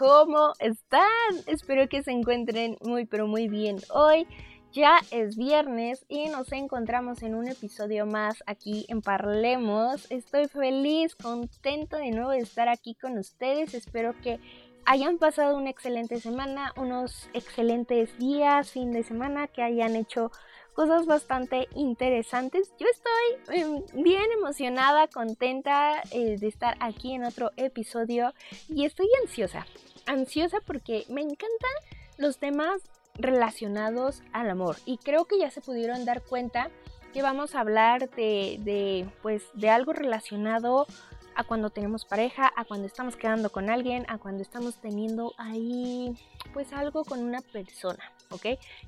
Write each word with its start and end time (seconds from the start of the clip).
¿Cómo 0.00 0.54
están? 0.60 1.02
Espero 1.46 1.86
que 1.86 2.02
se 2.02 2.10
encuentren 2.10 2.78
muy, 2.80 3.04
pero 3.04 3.26
muy 3.26 3.48
bien. 3.48 3.76
Hoy 3.92 4.26
ya 4.72 4.98
es 5.10 5.36
viernes 5.36 6.06
y 6.08 6.30
nos 6.30 6.50
encontramos 6.52 7.22
en 7.22 7.34
un 7.34 7.48
episodio 7.48 8.06
más 8.06 8.42
aquí 8.46 8.86
en 8.88 9.02
Parlemos. 9.02 10.10
Estoy 10.10 10.48
feliz, 10.48 11.14
contento 11.16 11.98
de 11.98 12.12
nuevo 12.12 12.30
de 12.30 12.38
estar 12.38 12.70
aquí 12.70 12.94
con 12.94 13.18
ustedes. 13.18 13.74
Espero 13.74 14.18
que 14.22 14.40
hayan 14.86 15.18
pasado 15.18 15.54
una 15.54 15.68
excelente 15.68 16.18
semana, 16.18 16.72
unos 16.78 17.28
excelentes 17.34 18.16
días, 18.16 18.70
fin 18.70 18.92
de 18.92 19.02
semana, 19.02 19.48
que 19.48 19.62
hayan 19.62 19.96
hecho 19.96 20.30
cosas 20.72 21.04
bastante 21.04 21.68
interesantes. 21.74 22.72
Yo 22.78 22.86
estoy 22.90 23.60
em, 23.60 24.02
bien 24.02 24.24
emocionada, 24.32 25.08
contenta 25.08 26.00
eh, 26.10 26.38
de 26.38 26.48
estar 26.48 26.78
aquí 26.80 27.12
en 27.12 27.24
otro 27.24 27.50
episodio 27.58 28.32
y 28.66 28.86
estoy 28.86 29.08
ansiosa. 29.22 29.66
Ansiosa 30.10 30.58
porque 30.66 31.04
me 31.08 31.20
encantan 31.20 31.70
los 32.18 32.38
temas 32.38 32.82
relacionados 33.14 34.22
al 34.32 34.50
amor. 34.50 34.76
Y 34.86 34.98
creo 34.98 35.26
que 35.26 35.38
ya 35.38 35.50
se 35.50 35.60
pudieron 35.60 36.04
dar 36.04 36.22
cuenta 36.22 36.70
que 37.12 37.22
vamos 37.22 37.54
a 37.54 37.60
hablar 37.60 38.10
de, 38.10 38.58
de 38.60 39.08
pues 39.22 39.44
de 39.54 39.70
algo 39.70 39.92
relacionado 39.92 40.86
a 41.34 41.44
cuando 41.44 41.70
tenemos 41.70 42.04
pareja, 42.04 42.52
a 42.56 42.64
cuando 42.64 42.86
estamos 42.86 43.16
quedando 43.16 43.50
con 43.50 43.70
alguien, 43.70 44.04
a 44.08 44.18
cuando 44.18 44.42
estamos 44.42 44.80
teniendo 44.80 45.32
ahí 45.38 46.14
pues 46.52 46.72
algo 46.72 47.04
con 47.04 47.20
una 47.20 47.40
persona. 47.40 48.12
¿ok? 48.30 48.46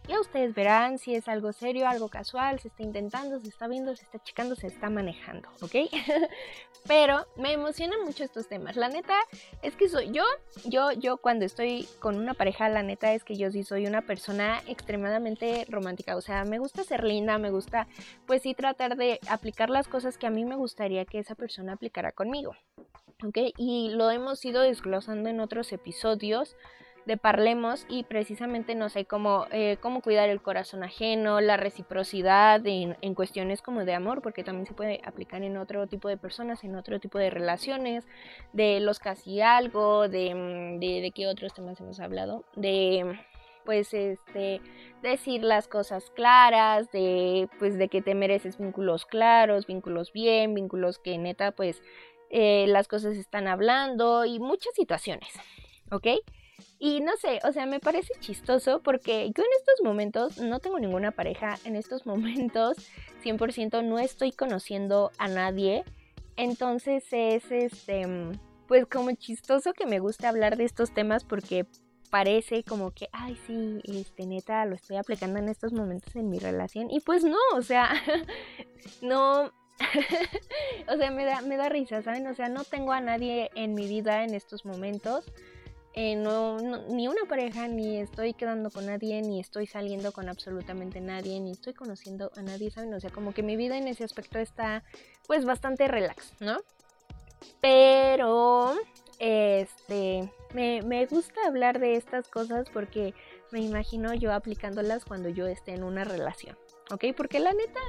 Ya 0.08 0.20
ustedes 0.20 0.54
verán 0.54 0.98
si 0.98 1.14
es 1.14 1.28
algo 1.28 1.52
serio, 1.52 1.88
algo 1.88 2.08
casual, 2.08 2.60
se 2.60 2.68
está 2.68 2.82
intentando, 2.82 3.40
se 3.40 3.48
está 3.48 3.66
viendo, 3.68 3.94
se 3.96 4.04
está 4.04 4.22
checando, 4.22 4.54
se 4.54 4.68
está 4.68 4.88
manejando, 4.88 5.48
¿ok? 5.60 5.74
Pero 6.86 7.26
me 7.36 7.52
emocionan 7.52 8.02
mucho 8.04 8.24
estos 8.24 8.48
temas. 8.48 8.76
La 8.76 8.88
neta 8.88 9.16
es 9.62 9.76
que 9.76 9.88
soy 9.88 10.10
yo, 10.10 10.24
yo, 10.64 10.92
yo 10.92 11.16
cuando 11.16 11.44
estoy 11.44 11.88
con 12.00 12.16
una 12.16 12.34
pareja, 12.34 12.68
la 12.68 12.82
neta 12.82 13.12
es 13.12 13.24
que 13.24 13.36
yo 13.36 13.50
sí 13.50 13.62
soy 13.62 13.86
una 13.86 14.02
persona 14.02 14.62
extremadamente 14.66 15.66
romántica. 15.68 16.16
O 16.16 16.20
sea, 16.20 16.44
me 16.44 16.58
gusta 16.58 16.84
ser 16.84 17.04
linda, 17.04 17.38
me 17.38 17.50
gusta, 17.50 17.86
pues 18.26 18.42
sí, 18.42 18.54
tratar 18.54 18.96
de 18.96 19.20
aplicar 19.28 19.70
las 19.70 19.88
cosas 19.88 20.18
que 20.18 20.26
a 20.26 20.30
mí 20.30 20.44
me 20.44 20.56
gustaría 20.56 21.04
que 21.04 21.18
esa 21.18 21.34
persona 21.34 21.74
aplicara 21.74 22.12
conmigo. 22.12 22.54
¿Ok? 23.24 23.38
Y 23.56 23.90
lo 23.90 24.10
hemos 24.10 24.44
ido 24.44 24.62
desglosando 24.62 25.28
en 25.28 25.38
otros 25.38 25.72
episodios 25.72 26.56
de 27.06 27.16
Parlemos 27.16 27.86
y 27.88 28.04
precisamente 28.04 28.74
no 28.74 28.88
sé 28.88 29.04
cómo, 29.04 29.46
eh, 29.50 29.76
cómo 29.80 30.02
cuidar 30.02 30.28
el 30.28 30.40
corazón 30.40 30.84
ajeno, 30.84 31.40
la 31.40 31.56
reciprocidad 31.56 32.64
en, 32.66 32.96
en, 33.00 33.14
cuestiones 33.14 33.62
como 33.62 33.84
de 33.84 33.94
amor, 33.94 34.22
porque 34.22 34.44
también 34.44 34.66
se 34.66 34.74
puede 34.74 35.00
aplicar 35.04 35.42
en 35.42 35.56
otro 35.56 35.86
tipo 35.86 36.08
de 36.08 36.16
personas, 36.16 36.62
en 36.64 36.76
otro 36.76 37.00
tipo 37.00 37.18
de 37.18 37.30
relaciones, 37.30 38.06
de 38.52 38.80
los 38.80 38.98
casi 38.98 39.40
algo, 39.40 40.08
de, 40.08 40.34
mm, 40.34 40.80
de, 40.80 41.00
de 41.00 41.10
qué 41.12 41.26
otros 41.26 41.54
temas 41.54 41.80
hemos 41.80 42.00
hablado, 42.00 42.44
de 42.54 43.18
pues 43.64 43.94
este 43.94 44.60
decir 45.02 45.42
las 45.42 45.68
cosas 45.68 46.10
claras, 46.10 46.90
de 46.92 47.48
pues 47.58 47.78
de 47.78 47.88
que 47.88 48.02
te 48.02 48.14
mereces 48.14 48.58
vínculos 48.58 49.06
claros, 49.06 49.66
vínculos 49.66 50.12
bien, 50.12 50.54
vínculos 50.54 50.98
que 50.98 51.18
neta 51.18 51.52
pues 51.52 51.82
eh, 52.30 52.66
las 52.68 52.88
cosas 52.88 53.16
están 53.16 53.46
hablando 53.46 54.24
y 54.24 54.38
muchas 54.38 54.74
situaciones, 54.74 55.28
¿ok? 55.90 56.06
Y 56.78 57.00
no 57.00 57.16
sé, 57.16 57.40
o 57.44 57.52
sea, 57.52 57.66
me 57.66 57.80
parece 57.80 58.12
chistoso 58.20 58.80
porque 58.82 59.30
yo 59.36 59.42
en 59.42 59.50
estos 59.58 59.84
momentos 59.84 60.38
no 60.38 60.60
tengo 60.60 60.78
ninguna 60.78 61.10
pareja, 61.10 61.58
en 61.64 61.76
estos 61.76 62.06
momentos 62.06 62.76
100% 63.24 63.84
no 63.84 63.98
estoy 63.98 64.32
conociendo 64.32 65.10
a 65.18 65.28
nadie. 65.28 65.84
Entonces 66.36 67.04
es 67.10 67.50
este, 67.50 68.06
pues 68.66 68.86
como 68.86 69.12
chistoso 69.12 69.72
que 69.72 69.86
me 69.86 69.98
guste 69.98 70.26
hablar 70.26 70.56
de 70.56 70.64
estos 70.64 70.92
temas 70.92 71.24
porque 71.24 71.66
parece 72.10 72.62
como 72.62 72.90
que, 72.90 73.08
ay, 73.12 73.38
sí, 73.46 73.80
este, 73.84 74.26
neta, 74.26 74.66
lo 74.66 74.74
estoy 74.74 74.96
aplicando 74.96 75.38
en 75.38 75.48
estos 75.48 75.72
momentos 75.72 76.14
en 76.14 76.28
mi 76.28 76.38
relación. 76.38 76.90
Y 76.90 77.00
pues 77.00 77.24
no, 77.24 77.38
o 77.54 77.62
sea, 77.62 77.90
no, 79.02 79.50
o 80.88 80.96
sea, 80.96 81.10
me 81.10 81.24
da, 81.24 81.40
me 81.42 81.56
da 81.56 81.68
risa, 81.68 82.02
¿saben? 82.02 82.26
O 82.26 82.34
sea, 82.34 82.48
no 82.48 82.64
tengo 82.64 82.92
a 82.92 83.00
nadie 83.00 83.50
en 83.54 83.74
mi 83.74 83.86
vida 83.86 84.24
en 84.24 84.34
estos 84.34 84.64
momentos. 84.64 85.24
Eh, 85.94 86.16
no, 86.16 86.58
ni 86.88 87.06
una 87.06 87.24
pareja, 87.28 87.68
ni 87.68 87.98
estoy 87.98 88.32
quedando 88.32 88.70
con 88.70 88.86
nadie, 88.86 89.20
ni 89.20 89.40
estoy 89.40 89.66
saliendo 89.66 90.12
con 90.12 90.28
absolutamente 90.28 91.00
nadie, 91.02 91.38
ni 91.38 91.50
estoy 91.50 91.74
conociendo 91.74 92.32
a 92.34 92.42
nadie, 92.42 92.70
¿saben? 92.70 92.94
O 92.94 93.00
sea, 93.00 93.10
como 93.10 93.34
que 93.34 93.42
mi 93.42 93.56
vida 93.56 93.76
en 93.76 93.86
ese 93.88 94.04
aspecto 94.04 94.38
está 94.38 94.84
pues 95.26 95.44
bastante 95.44 95.88
relax, 95.88 96.32
¿no? 96.40 96.56
Pero, 97.60 98.74
este, 99.18 100.32
me, 100.54 100.80
me 100.82 101.04
gusta 101.06 101.40
hablar 101.46 101.78
de 101.78 101.96
estas 101.96 102.26
cosas 102.28 102.70
porque 102.70 103.14
me 103.50 103.60
imagino 103.60 104.14
yo 104.14 104.32
aplicándolas 104.32 105.04
cuando 105.04 105.28
yo 105.28 105.46
esté 105.46 105.74
en 105.74 105.84
una 105.84 106.04
relación, 106.04 106.56
¿ok? 106.90 107.04
Porque 107.14 107.38
la 107.38 107.52
neta, 107.52 107.80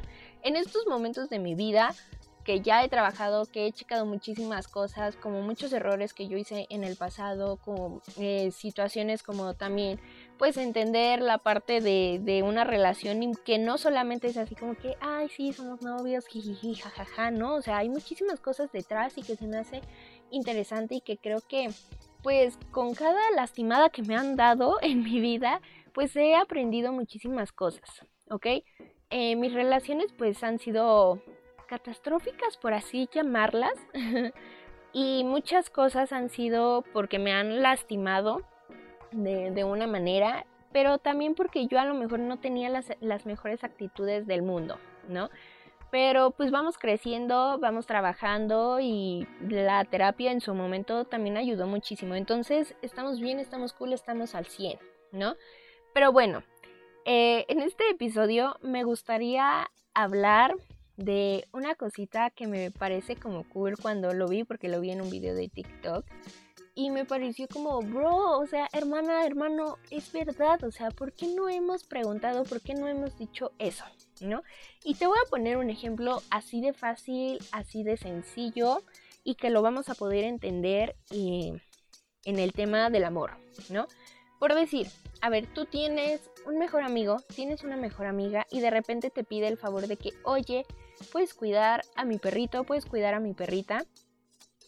en 0.42 0.58
estos 0.58 0.88
momentos 0.88 1.30
de 1.30 1.40
mi 1.40 1.56
vida, 1.56 1.96
que 2.44 2.62
ya 2.62 2.84
he 2.84 2.90
trabajado, 2.90 3.46
que 3.46 3.66
he 3.66 3.72
checado 3.72 4.06
muchísimas 4.06 4.68
cosas, 4.68 5.16
como 5.16 5.42
muchos 5.42 5.72
errores 5.74 6.14
que 6.14 6.28
yo 6.28 6.38
hice 6.38 6.68
en 6.70 6.84
el 6.84 6.96
pasado, 6.96 7.58
como 7.58 8.02
eh, 8.18 8.52
situaciones 8.52 9.24
como 9.24 9.54
también, 9.54 10.00
pues 10.38 10.58
entender 10.58 11.22
la 11.22 11.38
parte 11.38 11.80
de, 11.80 12.20
de, 12.22 12.44
una 12.44 12.64
relación 12.64 13.24
y 13.24 13.34
que 13.46 13.58
no 13.58 13.78
solamente 13.78 14.28
es 14.28 14.38
así 14.38 14.56
como 14.56 14.76
que, 14.76 14.98
ay, 15.00 15.30
sí, 15.30 15.54
somos 15.54 15.82
novios, 15.82 16.28
jijiji, 16.28 16.76
jajaja, 16.76 17.32
no, 17.32 17.56
o 17.56 17.62
sea, 17.62 17.78
hay 17.78 17.90
muchísimas 17.90 18.40
cosas 18.40 18.72
detrás 18.72 19.18
y 19.18 19.24
que 19.24 19.36
se 19.36 19.48
me 19.48 19.58
hace 19.58 19.82
interesante 20.32 20.96
y 20.96 21.02
que 21.02 21.18
creo 21.18 21.42
que, 21.42 21.70
pues, 22.22 22.58
con 22.72 22.94
cada 22.94 23.32
lastimada 23.36 23.90
que 23.90 24.04
me 24.04 24.16
han 24.16 24.36
dado 24.36 24.80
en 24.82 25.04
mi 25.04 25.20
vida, 25.20 25.62
pues 25.94 26.16
he 26.16 26.36
aprendido 26.36 26.92
muchísimas 26.92 27.52
cosas, 27.52 28.06
¿ok? 28.30 28.48
Eh, 29.10 29.36
mis 29.36 29.54
relaciones 29.54 30.12
pues 30.18 30.44
han 30.44 30.58
sido 30.58 31.22
catastróficas, 31.74 32.56
por 32.58 32.74
así 32.74 33.10
llamarlas. 33.12 33.74
y 34.94 35.24
muchas 35.24 35.72
cosas 35.72 36.14
han 36.14 36.30
sido 36.30 36.84
porque 36.94 37.18
me 37.18 37.34
han 37.34 37.64
lastimado 37.64 38.44
de, 39.12 39.64
una 39.64 39.88
manera, 39.88 40.46
pero 40.72 41.00
también 41.00 41.34
porque 41.34 41.66
yo 41.66 41.80
a 41.80 41.86
lo 41.86 41.96
mejor 41.96 42.20
no 42.20 42.38
tenía 42.38 42.70
las, 42.70 42.94
las 43.00 43.26
mejores 43.26 43.64
actitudes 43.64 44.28
del 44.28 44.44
mundo, 44.44 44.78
¿no? 45.08 45.32
Pero 45.90 46.32
pues 46.32 46.52
vamos 46.52 46.78
creciendo, 46.78 47.58
vamos 47.60 47.88
trabajando 47.88 48.80
y 48.80 49.28
la 49.48 49.84
terapia 49.86 50.32
en 50.32 50.42
su 50.42 50.54
momento 50.54 51.06
también 51.06 51.38
ayudó 51.38 51.66
muchísimo. 51.66 52.14
Entonces 52.14 52.76
estamos 52.84 53.20
bien, 53.20 53.40
estamos 53.40 53.74
cool, 53.74 53.94
estamos 53.94 54.36
al 54.36 54.46
100, 54.46 54.80
¿no? 55.12 55.36
Pero 55.94 56.12
bueno, 56.12 56.44
eh, 57.06 57.46
en 57.48 57.62
este 57.62 57.90
episodio 57.90 58.58
me 58.62 58.84
gustaría 58.84 59.70
hablar 59.94 60.56
de 60.98 61.48
una 61.52 61.76
cosita 61.76 62.30
que 62.30 62.48
me 62.48 62.72
parece 62.72 63.16
como 63.16 63.48
cool 63.50 63.78
cuando 63.78 64.14
lo 64.14 64.28
vi, 64.28 64.44
porque 64.44 64.70
lo 64.70 64.80
vi 64.80 64.92
en 64.92 65.02
un 65.02 65.10
video 65.10 65.36
de 65.36 65.50
TikTok. 65.50 66.06
Y 66.76 66.90
me 66.90 67.06
pareció 67.06 67.48
como, 67.48 67.80
bro, 67.82 68.40
o 68.40 68.48
sea, 68.48 68.68
hermana, 68.74 69.26
hermano, 69.26 69.78
es 69.92 70.12
verdad, 70.12 70.64
o 70.64 70.72
sea, 70.72 70.90
¿por 70.90 71.14
qué 71.14 71.28
no 71.28 71.48
hemos 71.48 71.84
preguntado, 71.84 72.44
por 72.46 72.62
qué 72.62 72.74
no 72.74 72.88
hemos 72.88 73.16
dicho 73.18 73.52
eso? 73.60 73.86
¿No? 74.22 74.42
Y 74.84 74.96
te 74.96 75.06
voy 75.06 75.18
a 75.24 75.30
poner 75.30 75.58
un 75.58 75.70
ejemplo 75.70 76.24
así 76.32 76.62
de 76.62 76.74
fácil, 76.74 77.40
así 77.52 77.84
de 77.84 77.98
sencillo 77.98 78.82
y 79.24 79.36
que 79.36 79.50
lo 79.50 79.62
vamos 79.62 79.90
a 79.90 79.96
poder 79.96 80.24
entender 80.24 80.96
eh, 81.12 81.54
en 82.26 82.40
el 82.40 82.54
tema 82.54 82.90
del 82.90 83.04
amor, 83.04 83.38
¿no? 83.70 83.88
Por 84.44 84.56
decir, 84.56 84.90
a 85.22 85.30
ver, 85.30 85.48
tú 85.48 85.64
tienes 85.64 86.30
un 86.46 86.58
mejor 86.58 86.84
amigo, 86.84 87.22
tienes 87.34 87.64
una 87.64 87.78
mejor 87.78 88.08
amiga 88.08 88.46
y 88.52 88.60
de 88.60 88.72
repente 88.72 89.10
te 89.10 89.24
pide 89.24 89.48
el 89.48 89.58
favor 89.58 89.88
de 89.88 89.96
que, 89.96 90.10
oye, 90.26 90.66
puedes 91.14 91.34
cuidar 91.34 91.84
a 91.96 92.04
mi 92.04 92.18
perrito, 92.18 92.66
puedes 92.66 92.86
cuidar 92.86 93.14
a 93.14 93.22
mi 93.22 93.34
perrita. 93.34 93.86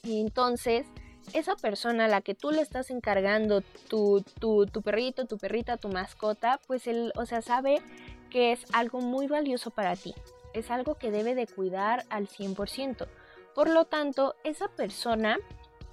Y 0.02 0.22
entonces, 0.22 0.88
esa 1.34 1.58
persona 1.58 2.06
a 2.06 2.08
la 2.08 2.22
que 2.22 2.36
tú 2.36 2.52
le 2.52 2.62
estás 2.62 2.90
encargando 2.90 3.60
tu, 3.90 4.24
tu, 4.40 4.66
tu 4.66 4.82
perrito, 4.82 5.26
tu 5.26 5.38
perrita, 5.38 5.76
tu 5.76 5.90
mascota, 5.90 6.62
pues 6.68 6.88
él, 6.88 7.12
o 7.18 7.26
sea, 7.26 7.42
sabe 7.42 7.82
que 8.30 8.54
es 8.54 8.62
algo 8.72 9.02
muy 9.02 9.28
valioso 9.28 9.72
para 9.72 9.98
ti. 9.98 10.16
Es 10.54 10.72
algo 10.72 10.96
que 10.96 11.12
debe 11.12 11.36
de 11.36 11.48
cuidar 11.48 12.06
al 12.10 12.30
100%. 12.30 13.08
Por 13.54 13.70
lo 13.70 13.84
tanto, 13.84 14.36
esa 14.46 14.70
persona, 14.70 15.38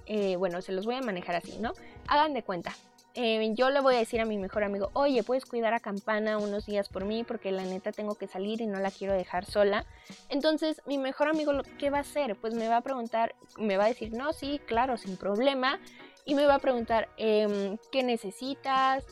eh, 0.05 0.37
bueno, 0.37 0.61
se 0.61 0.71
los 0.71 0.85
voy 0.85 0.95
a 0.95 1.01
manejar 1.01 1.35
así, 1.35 1.57
¿no? 1.59 1.73
Hagan 2.07 2.33
de 2.33 2.43
cuenta. 2.43 2.73
Eh, 3.15 3.51
yo 3.53 3.69
le 3.69 3.79
voy 3.79 3.95
a 3.95 3.99
decir 3.99 4.19
a 4.21 4.25
mi 4.25 4.37
mejor 4.37 4.63
amigo, 4.63 4.89
oye, 4.93 5.21
puedes 5.23 5.45
cuidar 5.45 5.73
a 5.73 5.79
Campana 5.79 6.37
unos 6.37 6.65
días 6.65 6.89
por 6.89 7.05
mí 7.05 7.23
porque 7.23 7.51
la 7.51 7.63
neta 7.63 7.91
tengo 7.91 8.15
que 8.15 8.27
salir 8.27 8.61
y 8.61 8.67
no 8.67 8.79
la 8.79 8.89
quiero 8.89 9.13
dejar 9.13 9.45
sola. 9.45 9.85
Entonces 10.29 10.81
mi 10.85 10.97
mejor 10.97 11.27
amigo, 11.27 11.51
¿qué 11.77 11.89
va 11.89 11.99
a 11.99 12.01
hacer? 12.01 12.35
Pues 12.35 12.53
me 12.53 12.67
va 12.67 12.77
a 12.77 12.81
preguntar, 12.81 13.35
me 13.57 13.77
va 13.77 13.85
a 13.85 13.87
decir, 13.87 14.13
no, 14.13 14.33
sí, 14.33 14.59
claro, 14.65 14.97
sin 14.97 15.17
problema. 15.17 15.79
Y 16.25 16.35
me 16.35 16.45
va 16.45 16.55
a 16.55 16.59
preguntar, 16.59 17.09
em, 17.17 17.77
¿qué 17.91 18.01
necesitas? 18.01 19.05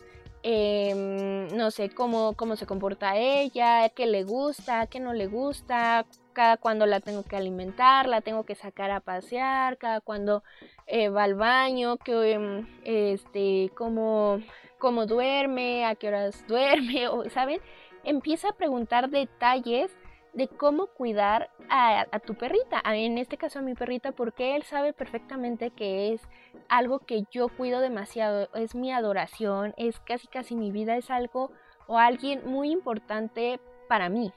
Em, 0.43 1.55
no 1.55 1.69
sé 1.69 1.89
cómo, 1.89 2.33
cómo 2.33 2.55
se 2.55 2.65
comporta 2.65 3.17
ella, 3.17 3.89
qué 3.89 4.07
le 4.07 4.23
gusta, 4.23 4.87
qué 4.87 4.99
no 4.99 5.13
le 5.13 5.27
gusta, 5.27 6.05
cada 6.33 6.57
cuando 6.57 6.85
la 6.87 6.99
tengo 6.99 7.23
que 7.23 7.35
alimentar, 7.35 8.07
la 8.07 8.21
tengo 8.21 8.43
que 8.43 8.55
sacar 8.55 8.89
a 8.89 9.01
pasear, 9.01 9.77
cada 9.77 10.01
cuando 10.01 10.43
eh, 10.91 11.07
va 11.07 11.23
al 11.23 11.35
baño, 11.35 11.95
que, 11.95 12.33
em, 12.33 12.67
este, 12.83 13.71
cómo, 13.75 14.41
cómo 14.77 15.05
duerme, 15.05 15.85
a 15.85 15.95
qué 15.95 16.09
horas 16.09 16.45
duerme, 16.49 17.07
o, 17.07 17.29
¿saben? 17.29 17.61
Empieza 18.03 18.49
a 18.49 18.53
preguntar 18.57 19.09
detalles 19.09 19.95
de 20.33 20.49
cómo 20.49 20.87
cuidar 20.87 21.49
a, 21.69 22.19
tu 22.25 22.35
perrita, 22.35 22.81
en 22.85 23.17
este 23.17 23.37
caso 23.37 23.59
a 23.59 23.61
mi 23.61 23.73
perrita, 23.73 24.11
porque 24.11 24.55
él 24.57 24.63
sabe 24.63 24.91
perfectamente 24.91 25.71
que 25.71 26.13
es 26.13 26.21
algo 26.67 26.99
que 26.99 27.23
yo 27.31 27.47
cuido 27.47 27.79
demasiado, 27.79 28.49
es 28.53 28.75
mi 28.75 28.91
adoración, 28.91 29.73
es 29.77 29.99
casi 30.01 30.27
casi 30.27 30.55
mi 30.55 30.71
vida, 30.71 30.97
es 30.97 31.09
algo 31.09 31.51
o 31.87 31.97
alguien 31.97 32.41
muy 32.45 32.69
importante 32.69 33.59
para 33.87 34.09
mí, 34.09 34.33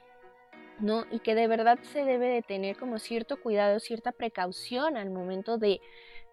¿no? 0.79 1.05
Y 1.11 1.19
que 1.19 1.35
de 1.35 1.47
verdad 1.47 1.79
se 1.81 2.05
debe 2.05 2.27
de 2.27 2.41
tener 2.41 2.77
como 2.77 2.99
cierto 2.99 3.41
cuidado, 3.41 3.79
cierta 3.79 4.11
precaución 4.11 4.97
al 4.97 5.09
momento 5.09 5.57
de, 5.57 5.79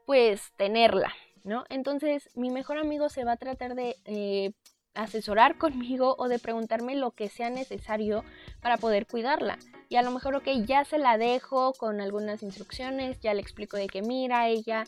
pues, 0.07 0.53
tenerla, 0.57 1.13
¿no? 1.45 1.65
Entonces, 1.69 2.29
mi 2.35 2.51
mejor 2.51 2.79
amigo 2.79 3.09
se 3.09 3.25
va 3.25 3.33
a 3.33 3.37
tratar 3.37 3.75
de 3.75 3.97
eh, 4.05 4.53
asesorar 4.95 5.57
conmigo 5.59 6.15
o 6.19 6.29
de 6.29 6.39
preguntarme 6.39 6.95
lo 6.95 7.13
que 7.13 7.29
sea 7.29 7.51
necesario 7.51 8.25
para 8.61 8.77
poder 8.77 9.07
cuidarla. 9.07 9.59
Y 9.89 9.97
a 9.97 10.03
lo 10.03 10.11
mejor, 10.11 10.35
ok, 10.37 10.49
ya 10.65 10.85
se 10.85 10.99
la 10.99 11.19
dejo 11.19 11.75
con 11.75 12.01
algunas 12.01 12.43
instrucciones, 12.43 13.21
ya 13.21 13.35
le 13.35 13.43
explico 13.43 13.77
de 13.77 13.89
que 13.89 14.01
mira, 14.01 14.49
ella 14.49 14.85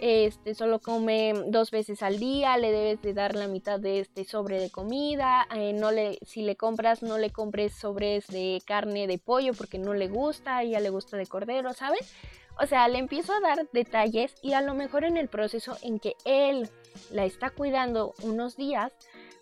este, 0.00 0.54
solo 0.54 0.80
come 0.80 1.32
dos 1.46 1.70
veces 1.70 2.02
al 2.02 2.18
día, 2.18 2.56
le 2.56 2.72
debes 2.72 3.00
de 3.02 3.14
dar 3.14 3.36
la 3.36 3.46
mitad 3.46 3.78
de 3.78 4.00
este 4.00 4.24
sobre 4.24 4.60
de 4.60 4.70
comida, 4.70 5.46
eh, 5.54 5.72
no 5.72 5.92
le, 5.92 6.18
si 6.22 6.42
le 6.42 6.56
compras, 6.56 7.02
no 7.02 7.18
le 7.18 7.30
compres 7.30 7.72
sobres 7.72 8.26
de 8.26 8.60
carne 8.66 9.06
de 9.06 9.18
pollo 9.18 9.54
porque 9.54 9.78
no 9.78 9.94
le 9.94 10.08
gusta, 10.08 10.62
ella 10.62 10.80
le 10.80 10.90
gusta 10.90 11.16
de 11.16 11.26
cordero, 11.26 11.72
¿sabes? 11.72 12.12
O 12.60 12.66
sea, 12.66 12.88
le 12.88 12.98
empiezo 12.98 13.32
a 13.32 13.40
dar 13.40 13.68
detalles 13.72 14.34
y 14.42 14.52
a 14.52 14.62
lo 14.62 14.74
mejor 14.74 15.04
en 15.04 15.16
el 15.16 15.28
proceso 15.28 15.76
en 15.82 16.00
que 16.00 16.14
él 16.24 16.68
la 17.12 17.24
está 17.24 17.50
cuidando 17.50 18.14
unos 18.22 18.56
días, 18.56 18.92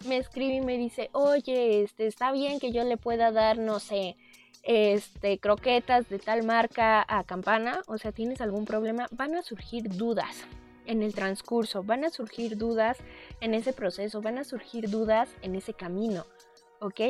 me 0.06 0.18
escribe 0.18 0.56
y 0.56 0.60
me 0.60 0.76
dice, 0.76 1.08
oye, 1.12 1.82
este, 1.82 2.06
está 2.06 2.30
bien 2.32 2.60
que 2.60 2.72
yo 2.72 2.84
le 2.84 2.98
pueda 2.98 3.32
dar, 3.32 3.56
no 3.56 3.80
sé, 3.80 4.16
este, 4.62 5.38
croquetas 5.38 6.08
de 6.08 6.18
tal 6.18 6.42
marca 6.42 7.04
a 7.08 7.24
campana, 7.24 7.82
o 7.86 7.96
sea, 7.96 8.12
tienes 8.12 8.40
algún 8.40 8.66
problema, 8.66 9.06
van 9.12 9.34
a 9.34 9.42
surgir 9.42 9.88
dudas 9.96 10.44
en 10.84 11.02
el 11.02 11.14
transcurso, 11.14 11.82
van 11.82 12.04
a 12.04 12.10
surgir 12.10 12.58
dudas 12.58 12.98
en 13.40 13.54
ese 13.54 13.72
proceso, 13.72 14.20
van 14.20 14.38
a 14.38 14.44
surgir 14.44 14.90
dudas 14.90 15.28
en 15.42 15.54
ese 15.54 15.72
camino, 15.72 16.26
¿ok? 16.80 17.00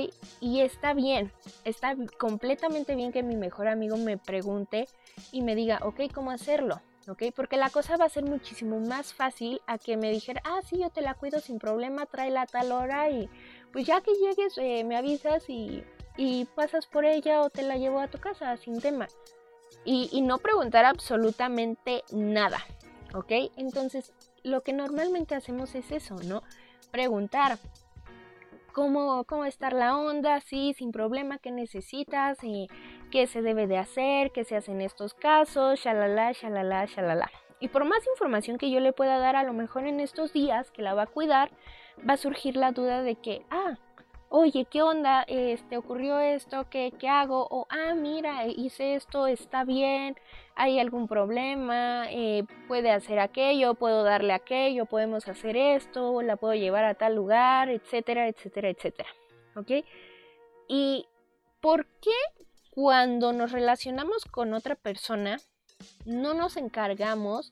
Y 0.41 0.61
está 0.61 0.95
bien, 0.95 1.33
está 1.65 1.95
completamente 2.19 2.95
bien 2.95 3.13
que 3.13 3.23
mi 3.23 3.37
mejor 3.37 3.69
amigo 3.69 3.97
me 3.97 4.19
pregunte 4.19 4.89
y 5.33 5.43
me 5.43 5.55
diga, 5.55 5.81
ok, 5.83 6.01
¿cómo 6.13 6.31
hacerlo? 6.31 6.81
¿ok? 7.09 7.25
Porque 7.35 7.57
la 7.57 7.71
cosa 7.71 7.97
va 7.97 8.07
a 8.07 8.11
ser 8.11 8.25
muchísimo 8.25 8.81
más 8.81 9.15
fácil 9.15 9.61
a 9.67 9.79
que 9.79 9.97
me 9.97 10.11
dijera, 10.11 10.43
ah, 10.45 10.61
sí, 10.69 10.79
yo 10.79 10.91
te 10.91 11.01
la 11.01 11.15
cuido 11.15 11.41
sin 11.41 11.59
problema, 11.59 12.07
tráela 12.07 12.43
a 12.43 12.47
tal 12.47 12.73
hora 12.73 13.11
y 13.11 13.29
pues 13.73 13.87
ya 13.87 14.01
que 14.01 14.13
llegues 14.15 14.59
eh, 14.59 14.85
me 14.85 14.97
avisas 14.97 15.45
y, 15.49 15.85
pasas 16.55 16.87
por 16.87 17.05
ella 17.05 17.43
o 17.43 17.51
te 17.51 17.63
la 17.63 17.77
llevo 17.77 18.01
a 18.01 18.09
tu 18.09 18.19
casa 18.19 18.57
sin 18.57 18.81
tema. 18.81 19.07
Y, 19.85 20.09
y 20.13 20.23
no 20.23 20.39
preguntar 20.39 20.85
absolutamente 20.85 22.03
nada, 22.11 22.59
¿ok? 23.15 23.33
Entonces, 23.57 24.13
lo 24.43 24.63
que 24.63 24.73
normalmente 24.73 25.35
hacemos 25.35 25.75
es 25.75 25.93
eso, 25.93 26.17
¿no? 26.25 26.43
Preguntar, 26.91 27.59
cómo, 28.77 29.25
cómo 29.25 29.47
estar 29.47 29.73
la 29.73 29.97
onda, 29.97 30.39
sí, 30.41 30.75
sin 30.77 30.93
problema, 30.93 31.39
qué 31.39 31.51
necesitas, 31.51 32.45
y 32.45 32.69
qué 33.11 33.27
se 33.27 33.41
debe 33.41 33.67
de 33.67 33.79
hacer, 33.79 34.33
qué 34.33 34.45
se 34.45 34.55
hace 34.55 34.71
en 34.71 34.83
estos 34.83 35.15
casos, 35.15 35.81
shalala, 35.81 36.33
shalala, 36.33 36.85
shalala. 36.85 37.31
Y 37.59 37.69
por 37.69 37.87
más 37.87 38.07
información 38.07 38.59
que 38.59 38.71
yo 38.71 38.81
le 38.81 38.93
pueda 38.93 39.19
dar, 39.19 39.35
a 39.35 39.45
lo 39.45 39.55
mejor 39.55 39.87
en 39.87 39.99
estos 39.99 40.35
días 40.35 40.71
que 40.73 40.83
la 40.83 40.93
va 40.93 41.05
a 41.05 41.07
cuidar, 41.07 41.51
va 42.07 42.13
a 42.13 42.17
surgir 42.19 42.55
la 42.59 42.73
duda 42.73 43.03
de 43.03 43.15
que, 43.15 43.47
ah, 43.49 43.79
oye, 44.29 44.67
¿qué 44.71 44.83
onda? 44.83 45.23
Este, 45.29 45.77
ocurrió 45.77 46.19
esto, 46.21 46.69
¿qué, 46.71 46.93
¿qué, 46.99 47.09
hago? 47.09 47.47
O, 47.51 47.67
ah, 47.71 47.95
mira, 47.95 48.47
hice 48.47 48.95
esto, 48.95 49.27
está 49.27 49.65
bien, 49.65 50.17
hay 50.55 50.79
algún 50.79 51.09
problema, 51.09 52.07
eh, 52.11 52.45
puede 52.69 52.91
hacer 52.91 53.19
aquello, 53.19 53.75
puedo 53.75 54.03
darle 54.05 54.33
aquello, 54.33 54.87
podemos 54.87 55.29
hacer 55.29 55.57
esto, 55.57 56.23
la 56.23 56.37
puedo 56.37 56.55
llevar 56.55 56.85
a 56.85 56.95
tal 56.95 57.15
lugar, 57.15 57.69
etcétera, 57.69 58.29
etcétera, 58.29 58.69
etcétera. 58.71 59.09
¿Ok? 59.55 59.85
¿Y 60.69 61.07
por 61.61 61.87
qué 62.01 62.11
cuando 62.71 63.33
nos 63.33 63.53
relacionamos 63.53 64.25
con 64.25 64.53
otra 64.53 64.75
persona 64.75 65.39
no 66.05 66.35
nos 66.35 66.57
encargamos 66.57 67.51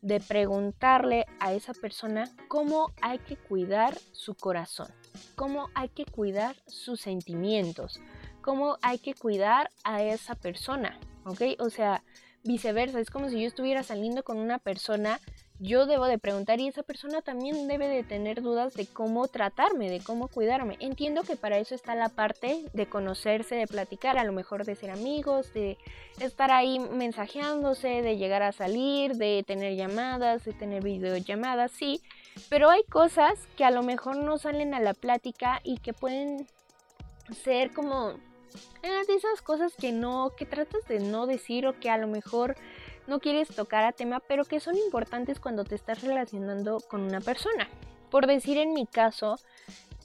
de 0.00 0.20
preguntarle 0.20 1.26
a 1.40 1.52
esa 1.52 1.72
persona 1.74 2.30
cómo 2.48 2.92
hay 3.02 3.18
que 3.18 3.36
cuidar 3.36 3.96
su 4.12 4.34
corazón? 4.34 4.88
cómo 5.34 5.70
hay 5.74 5.88
que 5.88 6.04
cuidar 6.04 6.56
sus 6.66 7.00
sentimientos, 7.00 8.00
cómo 8.42 8.78
hay 8.82 8.98
que 8.98 9.14
cuidar 9.14 9.70
a 9.84 10.02
esa 10.02 10.34
persona, 10.34 10.98
¿ok? 11.24 11.42
O 11.58 11.70
sea, 11.70 12.02
viceversa, 12.44 13.00
es 13.00 13.10
como 13.10 13.28
si 13.28 13.40
yo 13.40 13.46
estuviera 13.46 13.82
saliendo 13.82 14.22
con 14.22 14.38
una 14.38 14.58
persona, 14.58 15.20
yo 15.60 15.86
debo 15.86 16.06
de 16.06 16.18
preguntar 16.18 16.60
y 16.60 16.68
esa 16.68 16.82
persona 16.82 17.20
también 17.20 17.66
debe 17.66 17.88
de 17.88 18.04
tener 18.04 18.42
dudas 18.42 18.74
de 18.74 18.86
cómo 18.86 19.26
tratarme, 19.26 19.90
de 19.90 20.00
cómo 20.00 20.28
cuidarme. 20.28 20.76
Entiendo 20.80 21.22
que 21.22 21.36
para 21.36 21.58
eso 21.58 21.74
está 21.74 21.94
la 21.96 22.08
parte 22.08 22.64
de 22.72 22.86
conocerse, 22.86 23.56
de 23.56 23.66
platicar, 23.66 24.18
a 24.18 24.24
lo 24.24 24.32
mejor 24.32 24.64
de 24.64 24.76
ser 24.76 24.90
amigos, 24.90 25.52
de 25.52 25.76
estar 26.20 26.52
ahí 26.52 26.78
mensajeándose, 26.78 28.02
de 28.02 28.16
llegar 28.16 28.42
a 28.42 28.52
salir, 28.52 29.14
de 29.14 29.44
tener 29.46 29.74
llamadas, 29.74 30.44
de 30.44 30.52
tener 30.52 30.82
videollamadas, 30.82 31.72
sí, 31.72 32.02
pero 32.48 32.70
hay 32.70 32.84
cosas 32.84 33.38
que 33.56 33.64
a 33.64 33.70
lo 33.70 33.82
mejor 33.82 34.16
no 34.16 34.38
salen 34.38 34.74
a 34.74 34.80
la 34.80 34.94
plática 34.94 35.60
y 35.64 35.78
que 35.78 35.92
pueden 35.92 36.46
ser 37.42 37.72
como 37.72 38.14
eh, 38.82 39.04
de 39.06 39.14
esas 39.14 39.42
cosas 39.42 39.74
que 39.74 39.92
no, 39.92 40.32
que 40.36 40.46
tratas 40.46 40.86
de 40.88 41.00
no 41.00 41.26
decir 41.26 41.66
o 41.66 41.78
que 41.78 41.90
a 41.90 41.98
lo 41.98 42.06
mejor 42.06 42.56
no 43.08 43.18
quieres 43.18 43.48
tocar 43.48 43.84
a 43.84 43.92
tema, 43.92 44.20
pero 44.20 44.44
que 44.44 44.60
son 44.60 44.76
importantes 44.76 45.40
cuando 45.40 45.64
te 45.64 45.74
estás 45.74 46.02
relacionando 46.02 46.78
con 46.88 47.00
una 47.00 47.20
persona. 47.20 47.68
Por 48.10 48.26
decir 48.26 48.58
en 48.58 48.72
mi 48.72 48.86
caso, 48.86 49.36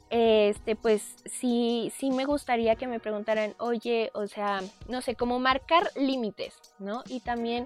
este, 0.09 0.75
pues 0.75 1.15
sí, 1.25 1.91
sí 1.97 2.11
me 2.11 2.25
gustaría 2.25 2.75
que 2.75 2.87
me 2.87 2.99
preguntaran, 2.99 3.55
oye, 3.59 4.09
o 4.13 4.27
sea, 4.27 4.61
no 4.87 5.01
sé, 5.01 5.15
cómo 5.15 5.39
marcar 5.39 5.89
límites, 5.95 6.55
¿no? 6.79 7.03
Y 7.07 7.19
también 7.19 7.65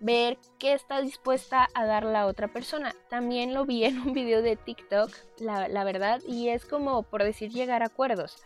ver 0.00 0.38
qué 0.58 0.72
está 0.72 1.00
dispuesta 1.00 1.68
a 1.74 1.86
dar 1.86 2.04
la 2.04 2.26
otra 2.26 2.48
persona. 2.48 2.94
También 3.08 3.54
lo 3.54 3.64
vi 3.64 3.84
en 3.86 4.00
un 4.00 4.12
video 4.12 4.42
de 4.42 4.56
TikTok, 4.56 5.10
la, 5.38 5.84
verdad, 5.84 6.20
y 6.26 6.48
es 6.48 6.64
como 6.64 7.02
por 7.02 7.24
decir 7.24 7.50
llegar 7.50 7.82
a 7.82 7.86
acuerdos. 7.86 8.44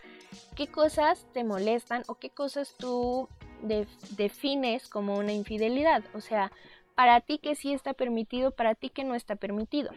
¿Qué 0.55 0.69
cosas 0.69 1.27
te 1.33 1.45
molestan 1.45 2.05
o 2.07 2.15
qué 2.15 2.31
cosas 2.31 2.75
tú 2.79 3.29
defines 3.63 4.89
como 4.89 5.17
una 5.19 5.33
infidelidad? 5.33 6.03
O 6.15 6.21
sea, 6.21 6.53
para 6.95 7.21
ti 7.21 7.39
que 7.39 7.55
sí 7.55 7.73
está 7.73 7.95
permitido, 7.95 8.51
para 8.51 8.75
ti 8.75 8.91
que 8.91 9.05
no 9.05 9.15
está 9.15 9.37
permitido, 9.37 9.91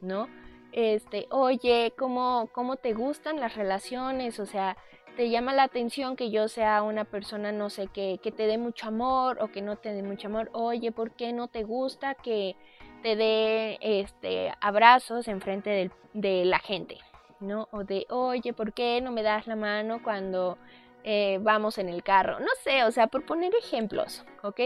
¿no? 0.00 0.28
Este, 0.72 1.26
oye, 1.30 1.92
¿cómo, 1.98 2.48
cómo 2.52 2.76
te 2.76 2.92
gustan 2.92 3.40
las 3.40 3.56
relaciones? 3.56 4.38
O 4.38 4.46
sea, 4.46 4.76
te 5.16 5.30
llama 5.30 5.52
la 5.52 5.64
atención 5.64 6.16
que 6.16 6.30
yo 6.30 6.48
sea 6.48 6.82
una 6.82 7.04
persona, 7.04 7.52
no 7.52 7.70
sé, 7.70 7.88
que, 7.88 8.18
te 8.18 8.46
dé 8.46 8.58
mucho 8.58 8.88
amor 8.88 9.38
o 9.40 9.48
que 9.48 9.62
no 9.62 9.76
te 9.76 9.92
dé 9.92 10.02
mucho 10.02 10.28
amor. 10.28 10.50
Oye, 10.52 10.92
¿por 10.92 11.12
qué 11.12 11.32
no 11.32 11.48
te 11.48 11.64
gusta 11.64 12.14
que 12.14 12.56
te 13.02 13.16
dé 13.16 13.78
este, 13.80 14.52
abrazos 14.60 15.28
enfrente 15.28 15.70
de, 15.70 15.90
de 16.14 16.44
la 16.44 16.58
gente? 16.58 16.98
¿No? 17.40 17.68
O 17.72 17.84
de, 17.84 18.06
oye, 18.10 18.52
¿por 18.52 18.72
qué 18.72 19.00
no 19.00 19.12
me 19.12 19.22
das 19.22 19.46
la 19.46 19.56
mano 19.56 20.02
cuando 20.02 20.58
eh, 21.04 21.38
vamos 21.42 21.78
en 21.78 21.88
el 21.88 22.02
carro? 22.02 22.40
No 22.40 22.50
sé, 22.62 22.84
o 22.84 22.90
sea, 22.90 23.06
por 23.06 23.24
poner 23.24 23.52
ejemplos, 23.54 24.24
¿ok? 24.42 24.60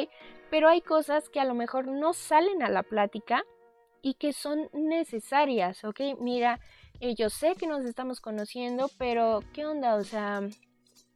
Pero 0.51 0.69
hay 0.69 0.81
cosas 0.81 1.29
que 1.29 1.41
a 1.41 1.45
lo 1.45 1.55
mejor 1.55 1.87
no 1.87 2.13
salen 2.13 2.63
a 2.63 2.69
la 2.69 2.83
plática 2.83 3.45
y 4.03 4.15
que 4.15 4.33
son 4.33 4.69
necesarias, 4.73 5.85
¿ok? 5.85 6.01
Mira, 6.21 6.61
yo 7.17 7.31
sé 7.31 7.55
que 7.55 7.67
nos 7.67 7.85
estamos 7.85 8.21
conociendo, 8.21 8.91
pero 8.99 9.41
¿qué 9.53 9.67
onda? 9.67 9.97
O 9.97 10.05
sea, 10.05 10.43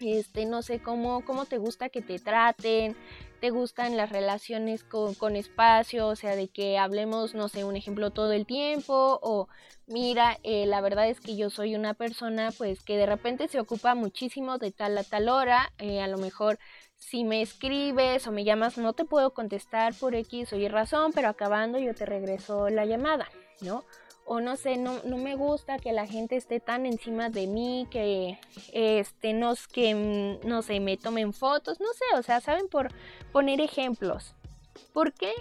este, 0.00 0.46
no 0.46 0.62
sé, 0.62 0.80
cómo, 0.80 1.24
cómo 1.24 1.44
te 1.44 1.58
gusta 1.58 1.88
que 1.88 2.02
te 2.02 2.18
traten, 2.18 2.96
te 3.40 3.50
gustan 3.50 3.96
las 3.96 4.10
relaciones 4.10 4.84
con, 4.84 5.36
espacio, 5.36 6.08
o 6.08 6.16
sea, 6.16 6.36
de 6.36 6.48
que 6.48 6.78
hablemos, 6.78 7.34
no 7.34 7.48
sé, 7.48 7.64
un 7.64 7.76
ejemplo 7.76 8.10
todo 8.10 8.32
el 8.32 8.46
tiempo, 8.46 9.18
o 9.22 9.48
mira, 9.86 10.38
eh, 10.42 10.66
la 10.66 10.80
verdad 10.80 11.08
es 11.08 11.20
que 11.20 11.36
yo 11.36 11.50
soy 11.50 11.74
una 11.74 11.94
persona 11.94 12.50
pues 12.56 12.82
que 12.82 12.96
de 12.96 13.06
repente 13.06 13.48
se 13.48 13.60
ocupa 13.60 13.94
muchísimo 13.94 14.58
de 14.58 14.72
tal 14.72 14.98
a 14.98 15.04
tal 15.04 15.28
hora, 15.28 15.72
eh, 15.78 16.00
a 16.00 16.08
lo 16.08 16.18
mejor 16.18 16.58
si 16.96 17.24
me 17.24 17.42
escribes 17.42 18.26
o 18.26 18.32
me 18.32 18.44
llamas 18.44 18.76
no 18.76 18.92
te 18.92 19.04
puedo 19.04 19.32
contestar 19.32 19.94
por 19.94 20.14
X 20.14 20.52
o 20.52 20.56
Y 20.56 20.68
razón, 20.68 21.12
pero 21.14 21.28
acabando 21.28 21.78
yo 21.78 21.94
te 21.94 22.06
regreso 22.06 22.68
la 22.68 22.84
llamada, 22.86 23.28
¿no? 23.60 23.84
O 24.28 24.40
no 24.40 24.56
sé, 24.56 24.76
no, 24.76 25.00
no, 25.04 25.16
me 25.16 25.34
gusta 25.34 25.78
que 25.78 25.92
la 25.92 26.06
gente 26.06 26.36
esté 26.36 26.60
tan 26.60 26.84
encima 26.84 27.30
de 27.30 27.46
mí, 27.46 27.88
que 27.90 28.38
este, 28.72 29.32
no, 29.32 29.54
que, 29.72 29.94
mm, 29.94 30.46
no 30.46 30.60
sé, 30.60 30.80
me 30.80 30.98
tomen 30.98 31.32
fotos, 31.32 31.80
no 31.80 31.86
sé, 31.94 32.18
o 32.18 32.22
sea, 32.22 32.40
saben 32.42 32.68
por 32.68 32.92
poner 33.32 33.62
ejemplos. 33.62 34.34
¿Por 34.92 35.14
qué 35.14 35.32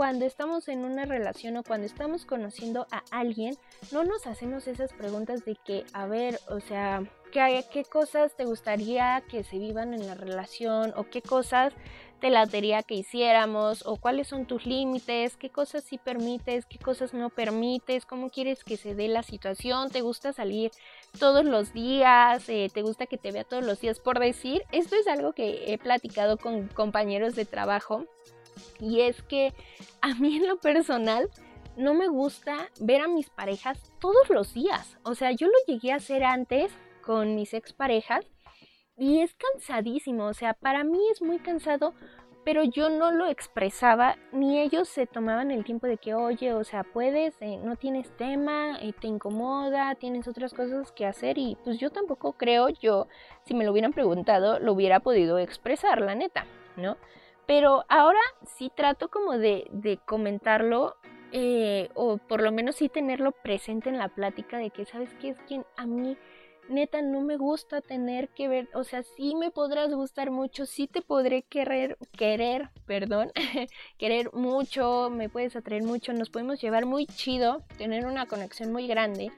cuando 0.00 0.24
estamos 0.24 0.68
en 0.68 0.86
una 0.86 1.04
relación 1.04 1.58
o 1.58 1.62
cuando 1.62 1.86
estamos 1.86 2.24
conociendo 2.24 2.86
a 2.90 3.02
alguien, 3.10 3.58
no 3.92 4.02
nos 4.02 4.26
hacemos 4.26 4.66
esas 4.66 4.94
preguntas 4.94 5.44
de 5.44 5.56
que, 5.56 5.84
a 5.92 6.06
ver, 6.06 6.40
o 6.48 6.58
sea, 6.60 7.02
¿qué, 7.30 7.84
cosas 7.84 8.34
te 8.34 8.46
gustaría 8.46 9.22
que 9.28 9.44
se 9.44 9.58
vivan 9.58 9.92
en 9.92 10.06
la 10.06 10.14
relación 10.14 10.94
o 10.96 11.04
qué 11.10 11.20
cosas 11.20 11.74
te 12.18 12.30
latería 12.30 12.82
que 12.82 12.94
hiciéramos 12.94 13.86
o 13.86 13.98
cuáles 13.98 14.28
son 14.28 14.46
tus 14.46 14.64
límites, 14.64 15.36
qué 15.36 15.50
cosas 15.50 15.84
sí 15.84 15.98
permites, 15.98 16.64
qué 16.64 16.78
cosas 16.78 17.12
no 17.12 17.28
permites, 17.28 18.06
cómo 18.06 18.30
quieres 18.30 18.64
que 18.64 18.78
se 18.78 18.94
dé 18.94 19.06
la 19.06 19.22
situación, 19.22 19.90
te 19.90 20.00
gusta 20.00 20.32
salir 20.32 20.70
todos 21.18 21.44
los 21.44 21.74
días, 21.74 22.48
eh, 22.48 22.70
te 22.72 22.80
gusta 22.80 23.04
que 23.04 23.18
te 23.18 23.32
vea 23.32 23.44
todos 23.44 23.66
los 23.66 23.82
días. 23.82 24.00
Por 24.00 24.18
decir, 24.18 24.62
esto 24.72 24.96
es 24.96 25.06
algo 25.08 25.34
que 25.34 25.74
he 25.74 25.76
platicado 25.76 26.38
con 26.38 26.68
compañeros 26.68 27.34
de 27.34 27.44
trabajo 27.44 28.06
y 28.78 29.00
es 29.00 29.22
que 29.22 29.52
a 30.00 30.14
mí 30.14 30.36
en 30.36 30.48
lo 30.48 30.58
personal 30.58 31.28
no 31.76 31.94
me 31.94 32.08
gusta 32.08 32.68
ver 32.80 33.00
a 33.00 33.08
mis 33.08 33.30
parejas 33.30 33.92
todos 34.00 34.28
los 34.28 34.52
días. 34.54 34.98
O 35.02 35.14
sea, 35.14 35.32
yo 35.32 35.46
lo 35.46 35.54
llegué 35.66 35.92
a 35.92 35.96
hacer 35.96 36.24
antes 36.24 36.72
con 37.02 37.34
mis 37.34 37.54
exparejas 37.54 38.26
y 38.96 39.20
es 39.20 39.34
cansadísimo, 39.34 40.26
o 40.26 40.34
sea, 40.34 40.52
para 40.52 40.84
mí 40.84 40.98
es 41.10 41.22
muy 41.22 41.38
cansado, 41.38 41.94
pero 42.44 42.64
yo 42.64 42.90
no 42.90 43.10
lo 43.10 43.26
expresaba, 43.26 44.16
ni 44.32 44.60
ellos 44.60 44.88
se 44.88 45.06
tomaban 45.06 45.50
el 45.50 45.64
tiempo 45.64 45.86
de 45.86 45.96
que, 45.96 46.14
oye, 46.14 46.52
o 46.52 46.64
sea, 46.64 46.84
puedes, 46.84 47.34
eh, 47.40 47.58
no 47.62 47.76
tienes 47.76 48.14
tema, 48.16 48.78
eh, 48.80 48.92
te 48.98 49.06
incomoda, 49.06 49.94
tienes 49.94 50.28
otras 50.28 50.52
cosas 50.52 50.92
que 50.92 51.06
hacer 51.06 51.38
y 51.38 51.56
pues 51.64 51.78
yo 51.78 51.90
tampoco 51.90 52.34
creo, 52.34 52.68
yo, 52.68 53.08
si 53.44 53.54
me 53.54 53.64
lo 53.64 53.72
hubieran 53.72 53.92
preguntado, 53.92 54.58
lo 54.58 54.72
hubiera 54.74 55.00
podido 55.00 55.38
expresar, 55.38 56.02
la 56.02 56.14
neta, 56.14 56.44
¿no? 56.76 56.98
Pero 57.50 57.84
ahora 57.88 58.20
sí 58.56 58.70
trato 58.72 59.08
como 59.08 59.36
de, 59.36 59.66
de 59.72 59.96
comentarlo 59.96 60.94
eh, 61.32 61.88
o 61.94 62.16
por 62.16 62.42
lo 62.42 62.52
menos 62.52 62.76
sí 62.76 62.88
tenerlo 62.88 63.32
presente 63.32 63.88
en 63.88 63.98
la 63.98 64.06
plática 64.06 64.56
de 64.58 64.70
que, 64.70 64.84
¿sabes 64.84 65.12
qué? 65.14 65.30
Es 65.30 65.38
quien 65.48 65.66
a 65.76 65.84
mí 65.84 66.16
neta 66.68 67.02
no 67.02 67.22
me 67.22 67.36
gusta 67.36 67.80
tener 67.80 68.28
que 68.28 68.46
ver, 68.46 68.68
o 68.72 68.84
sea, 68.84 69.02
sí 69.02 69.34
me 69.34 69.50
podrás 69.50 69.92
gustar 69.92 70.30
mucho, 70.30 70.64
sí 70.64 70.86
te 70.86 71.02
podré 71.02 71.42
querer, 71.42 71.98
querer, 72.16 72.70
perdón, 72.86 73.32
querer 73.98 74.32
mucho, 74.32 75.10
me 75.10 75.28
puedes 75.28 75.56
atraer 75.56 75.82
mucho, 75.82 76.12
nos 76.12 76.30
podemos 76.30 76.60
llevar 76.60 76.86
muy 76.86 77.06
chido, 77.06 77.64
tener 77.76 78.06
una 78.06 78.26
conexión 78.26 78.70
muy 78.70 78.86
grande, 78.86 79.32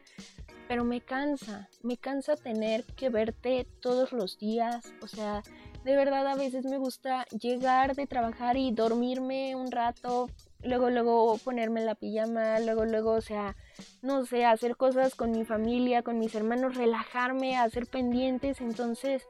pero 0.69 0.85
me 0.85 1.01
cansa, 1.01 1.71
me 1.83 1.97
cansa 1.97 2.37
tener 2.37 2.85
que 2.95 3.09
verte 3.09 3.67
todos 3.81 4.13
los 4.13 4.39
días, 4.39 4.93
o 5.01 5.07
sea, 5.07 5.43
de 5.85 5.97
verdad 5.97 6.27
a 6.27 6.35
veces 6.35 6.65
me 6.65 6.79
gusta 6.79 7.25
llegar 7.27 7.95
de 7.95 8.07
trabajar 8.07 8.57
y 8.57 8.73
dormirme 8.73 9.55
un 9.57 9.71
rato, 9.71 10.31
luego, 10.63 10.91
luego 10.91 11.39
ponerme 11.39 11.85
la 11.85 11.95
pijama, 11.95 12.61
luego, 12.61 12.85
luego, 12.85 13.13
o 13.13 13.21
sea, 13.21 13.57
no 14.01 14.25
sé, 14.25 14.45
hacer 14.45 14.77
cosas 14.77 15.15
con 15.15 15.33
mi 15.33 15.45
familia, 15.45 16.03
con 16.03 16.19
mis 16.19 16.35
hermanos, 16.35 16.77
relajarme, 16.77 17.57
hacer 17.57 17.87
pendientes, 17.87 18.61
entonces, 18.61 19.27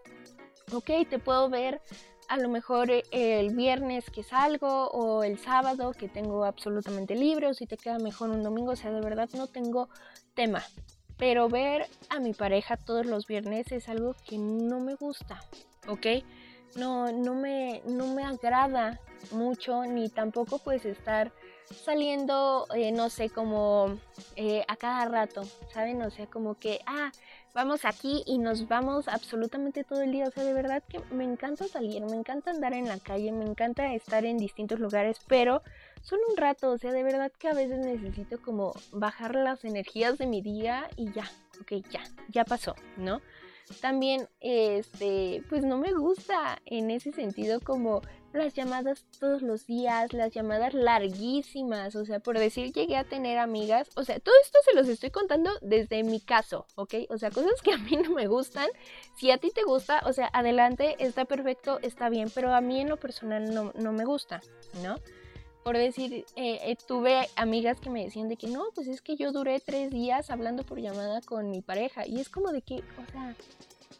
ok, 0.72 0.90
te 1.08 1.18
puedo 1.18 1.48
ver 1.48 1.80
a 2.28 2.36
lo 2.38 2.48
mejor 2.48 2.90
eh, 2.90 3.02
el 3.12 3.54
viernes 3.54 4.08
que 4.10 4.22
salgo 4.22 4.88
o 4.88 5.22
el 5.22 5.38
sábado 5.38 5.92
que 5.92 6.08
tengo 6.08 6.44
absolutamente 6.44 7.14
libre 7.14 7.48
o 7.48 7.54
si 7.54 7.66
te 7.66 7.76
queda 7.76 7.98
mejor 7.98 8.30
un 8.30 8.42
domingo, 8.42 8.72
o 8.72 8.76
sea, 8.76 8.90
de 8.90 9.00
verdad 9.00 9.28
no 9.34 9.48
tengo 9.48 9.88
tema. 10.34 10.62
Pero 11.18 11.48
ver 11.48 11.86
a 12.08 12.20
mi 12.20 12.32
pareja 12.32 12.76
todos 12.76 13.06
los 13.06 13.26
viernes 13.26 13.70
es 13.70 13.88
algo 13.88 14.16
que 14.26 14.38
no 14.38 14.80
me 14.80 14.94
gusta, 14.94 15.42
¿ok? 15.88 16.06
No, 16.76 17.12
no 17.12 17.34
me, 17.34 17.82
no 17.86 18.06
me 18.06 18.24
agrada 18.24 19.00
mucho 19.30 19.84
ni 19.84 20.08
tampoco 20.08 20.58
pues 20.58 20.84
estar 20.84 21.32
saliendo, 21.72 22.66
eh, 22.74 22.92
no 22.92 23.08
sé, 23.08 23.30
como 23.30 23.98
eh, 24.36 24.64
a 24.68 24.76
cada 24.76 25.06
rato, 25.06 25.42
¿saben? 25.72 26.02
O 26.02 26.10
sea, 26.10 26.26
como 26.26 26.54
que, 26.54 26.80
ah, 26.86 27.12
vamos 27.54 27.84
aquí 27.84 28.22
y 28.26 28.38
nos 28.38 28.68
vamos 28.68 29.08
absolutamente 29.08 29.84
todo 29.84 30.02
el 30.02 30.12
día. 30.12 30.26
O 30.26 30.30
sea, 30.30 30.44
de 30.44 30.52
verdad 30.52 30.82
que 30.88 31.00
me 31.14 31.24
encanta 31.24 31.66
salir, 31.68 32.02
me 32.04 32.16
encanta 32.16 32.50
andar 32.50 32.72
en 32.74 32.88
la 32.88 32.98
calle, 32.98 33.32
me 33.32 33.44
encanta 33.44 33.94
estar 33.94 34.24
en 34.24 34.38
distintos 34.38 34.80
lugares, 34.80 35.18
pero 35.28 35.62
solo 36.02 36.22
un 36.30 36.36
rato, 36.36 36.70
o 36.70 36.78
sea, 36.78 36.92
de 36.92 37.02
verdad 37.02 37.32
que 37.38 37.48
a 37.48 37.54
veces 37.54 37.78
necesito 37.78 38.40
como 38.40 38.72
bajar 38.90 39.34
las 39.34 39.64
energías 39.64 40.18
de 40.18 40.26
mi 40.26 40.42
día 40.42 40.88
y 40.96 41.12
ya, 41.12 41.30
ok, 41.60 41.84
ya, 41.90 42.02
ya 42.28 42.44
pasó, 42.44 42.74
¿no? 42.96 43.20
También, 43.80 44.28
este, 44.40 45.42
pues 45.48 45.64
no 45.64 45.78
me 45.78 45.92
gusta 45.92 46.60
en 46.66 46.90
ese 46.90 47.12
sentido 47.12 47.60
como 47.60 48.02
las 48.32 48.54
llamadas 48.54 49.04
todos 49.18 49.42
los 49.42 49.66
días, 49.66 50.12
las 50.12 50.32
llamadas 50.32 50.74
larguísimas, 50.74 51.94
o 51.96 52.04
sea, 52.04 52.20
por 52.20 52.38
decir, 52.38 52.72
llegué 52.72 52.96
a 52.96 53.04
tener 53.04 53.38
amigas, 53.38 53.90
o 53.94 54.04
sea, 54.04 54.18
todo 54.20 54.34
esto 54.42 54.58
se 54.64 54.74
los 54.74 54.88
estoy 54.88 55.10
contando 55.10 55.50
desde 55.60 56.02
mi 56.02 56.20
caso, 56.20 56.66
¿ok? 56.76 56.94
O 57.10 57.18
sea, 57.18 57.30
cosas 57.30 57.60
que 57.62 57.72
a 57.72 57.78
mí 57.78 57.96
no 57.96 58.10
me 58.10 58.26
gustan, 58.26 58.68
si 59.16 59.30
a 59.30 59.38
ti 59.38 59.50
te 59.50 59.64
gusta, 59.64 60.02
o 60.06 60.12
sea, 60.12 60.30
adelante, 60.32 60.96
está 60.98 61.24
perfecto, 61.24 61.78
está 61.82 62.08
bien, 62.08 62.30
pero 62.34 62.54
a 62.54 62.60
mí 62.60 62.80
en 62.80 62.88
lo 62.88 62.96
personal 62.96 63.52
no, 63.52 63.72
no 63.74 63.92
me 63.92 64.04
gusta, 64.04 64.40
¿no? 64.82 64.96
Por 65.62 65.76
decir, 65.76 66.24
eh, 66.36 66.58
eh, 66.64 66.76
tuve 66.86 67.28
amigas 67.36 67.78
que 67.78 67.90
me 67.90 68.04
decían 68.04 68.28
de 68.28 68.36
que 68.36 68.48
no, 68.48 68.64
pues 68.74 68.88
es 68.88 69.00
que 69.00 69.16
yo 69.16 69.30
duré 69.32 69.60
tres 69.60 69.90
días 69.90 70.30
hablando 70.30 70.64
por 70.64 70.80
llamada 70.80 71.20
con 71.20 71.50
mi 71.50 71.62
pareja, 71.62 72.06
y 72.06 72.20
es 72.20 72.28
como 72.28 72.50
de 72.50 72.62
que, 72.62 72.76
o 72.76 73.12
sea, 73.12 73.36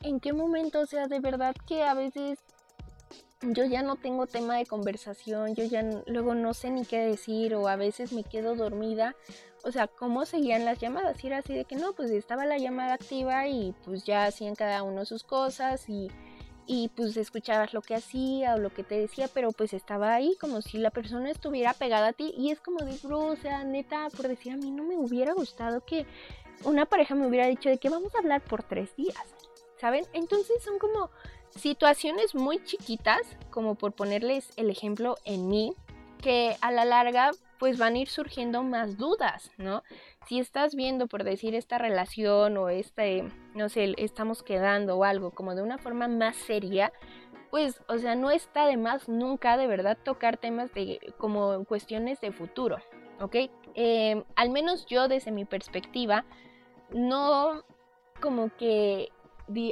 ¿en 0.02 0.19
qué 0.19 0.33
momento? 0.33 0.81
O 0.81 0.87
sea, 0.87 1.07
de 1.07 1.21
verdad 1.21 1.54
que 1.66 1.85
a 1.85 1.95
veces 1.95 2.40
yo 3.42 3.64
ya 3.64 3.83
no 3.83 3.97
tengo 3.97 4.26
tema 4.26 4.57
de 4.57 4.66
conversación, 4.66 5.54
yo 5.54 5.64
ya 5.64 5.83
luego 6.07 6.35
no 6.35 6.54
sé 6.54 6.71
ni 6.71 6.85
qué 6.85 6.99
decir 6.99 7.54
o 7.54 7.69
a 7.69 7.76
veces 7.76 8.12
me 8.12 8.25
quedo 8.25 8.54
dormida. 8.54 9.14
O 9.64 9.71
sea, 9.71 9.87
¿cómo 9.87 10.26
seguían 10.26 10.64
las 10.64 10.78
llamadas? 10.78 11.23
Y 11.23 11.28
era 11.28 11.38
así 11.38 11.54
de 11.54 11.64
que 11.64 11.76
no, 11.76 11.92
pues 11.92 12.11
estaba 12.11 12.47
la 12.47 12.59
llamada 12.59 12.95
activa 12.95 13.47
y 13.49 13.75
pues 13.85 14.04
ya 14.04 14.25
hacían 14.25 14.54
cada 14.54 14.83
uno 14.83 15.04
sus 15.04 15.23
cosas 15.23 15.88
y, 15.88 16.09
y 16.66 16.88
pues 16.90 17.16
escuchabas 17.16 17.75
lo 17.75 17.83
que 17.83 17.95
hacía 17.95 18.54
o 18.54 18.59
lo 18.59 18.71
que 18.71 18.85
te 18.85 18.99
decía, 18.99 19.28
pero 19.33 19.52
pues 19.52 19.73
estaba 19.73 20.14
ahí 20.14 20.37
como 20.40 20.62
si 20.62 20.78
la 20.78 20.90
persona 20.90 21.31
estuviera 21.31 21.75
pegada 21.75 22.09
a 22.09 22.12
ti 22.12 22.33
y 22.37 22.50
es 22.50 22.61
como 22.61 22.85
de, 22.85 22.97
bro, 23.02 23.21
o 23.33 23.64
neta, 23.64 24.09
por 24.16 24.28
decir 24.28 24.52
a 24.52 24.57
mí 24.57 24.71
no 24.71 24.85
me 24.85 24.97
hubiera 24.97 25.33
gustado 25.33 25.85
que 25.85 26.07
una 26.64 26.87
pareja 26.87 27.14
me 27.14 27.26
hubiera 27.26 27.47
dicho 27.47 27.69
de 27.69 27.78
que 27.78 27.90
vamos 27.90 28.14
a 28.14 28.19
hablar 28.19 28.42
por 28.42 28.62
tres 28.62 28.95
días, 28.97 29.35
¿saben? 29.81 30.04
Entonces 30.12 30.62
son 30.62 30.78
como 30.78 31.11
situaciones 31.57 32.35
muy 32.35 32.62
chiquitas, 32.64 33.23
como 33.50 33.75
por 33.75 33.92
ponerles 33.92 34.50
el 34.57 34.71
ejemplo 34.71 35.16
en 35.25 35.49
mí, 35.49 35.75
que 36.21 36.57
a 36.61 36.71
la 36.71 36.85
larga 36.85 37.33
pues 37.59 37.78
van 37.78 37.95
a 37.95 37.99
ir 37.99 38.09
surgiendo 38.09 38.62
más 38.62 38.97
dudas, 38.97 39.50
¿no? 39.57 39.83
Si 40.26 40.38
estás 40.38 40.75
viendo, 40.75 41.09
por 41.09 41.25
decir, 41.25 41.55
esta 41.55 41.79
relación 41.79 42.57
o 42.57 42.69
este, 42.69 43.25
no 43.55 43.69
sé, 43.69 43.95
estamos 43.99 44.43
quedando 44.43 44.97
o 44.97 45.05
algo 45.05 45.31
como 45.31 45.55
de 45.55 45.62
una 45.62 45.79
forma 45.79 46.09
más 46.09 46.37
seria, 46.37 46.93
pues, 47.50 47.83
o 47.88 47.99
sea, 47.99 48.14
no 48.14 48.31
está 48.31 48.67
de 48.67 48.76
más 48.76 49.09
nunca 49.09 49.57
de 49.57 49.67
verdad 49.67 49.99
tocar 50.02 50.38
temas 50.38 50.73
de 50.73 51.14
como 51.19 51.64
cuestiones 51.64 52.21
de 52.21 52.33
futuro, 52.33 52.79
¿ok? 53.21 53.37
Em, 53.75 54.25
al 54.37 54.50
menos 54.50 54.87
yo 54.87 55.07
desde 55.09 55.33
mi 55.33 55.45
perspectiva, 55.45 56.25
no 56.91 57.62
como 58.21 58.55
que 58.57 59.11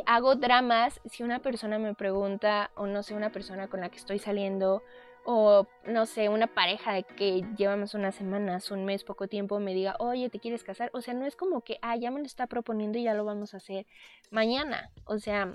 hago 0.05 0.35
dramas 0.35 1.01
si 1.07 1.23
una 1.23 1.39
persona 1.39 1.79
me 1.79 1.95
pregunta, 1.95 2.71
o 2.75 2.87
no 2.87 3.03
sé, 3.03 3.15
una 3.15 3.33
persona 3.33 3.69
con 3.69 3.81
la 3.81 3.89
que 3.89 3.97
estoy 3.97 4.19
saliendo, 4.19 4.83
o 5.25 5.67
no 5.87 6.07
sé, 6.07 6.29
una 6.29 6.47
pareja 6.47 7.03
que 7.03 7.45
llevamos 7.57 7.95
unas 7.95 8.15
semanas, 8.15 8.71
un 8.71 8.85
mes, 8.85 9.05
poco 9.05 9.29
tiempo, 9.29 9.61
me 9.61 9.75
diga, 9.75 9.97
oye, 9.99 10.31
¿te 10.31 10.41
quieres 10.41 10.65
casar? 10.65 10.91
O 10.93 11.01
sea, 11.01 11.15
no 11.15 11.27
es 11.27 11.37
como 11.37 11.63
que, 11.63 11.79
ah, 11.83 11.97
ya 11.97 12.11
me 12.11 12.21
lo 12.21 12.27
está 12.27 12.47
proponiendo 12.47 12.99
y 12.99 13.05
ya 13.05 13.15
lo 13.15 13.25
vamos 13.25 13.55
a 13.55 13.59
hacer 13.59 13.87
mañana. 14.31 14.91
O 15.05 15.19
sea, 15.19 15.53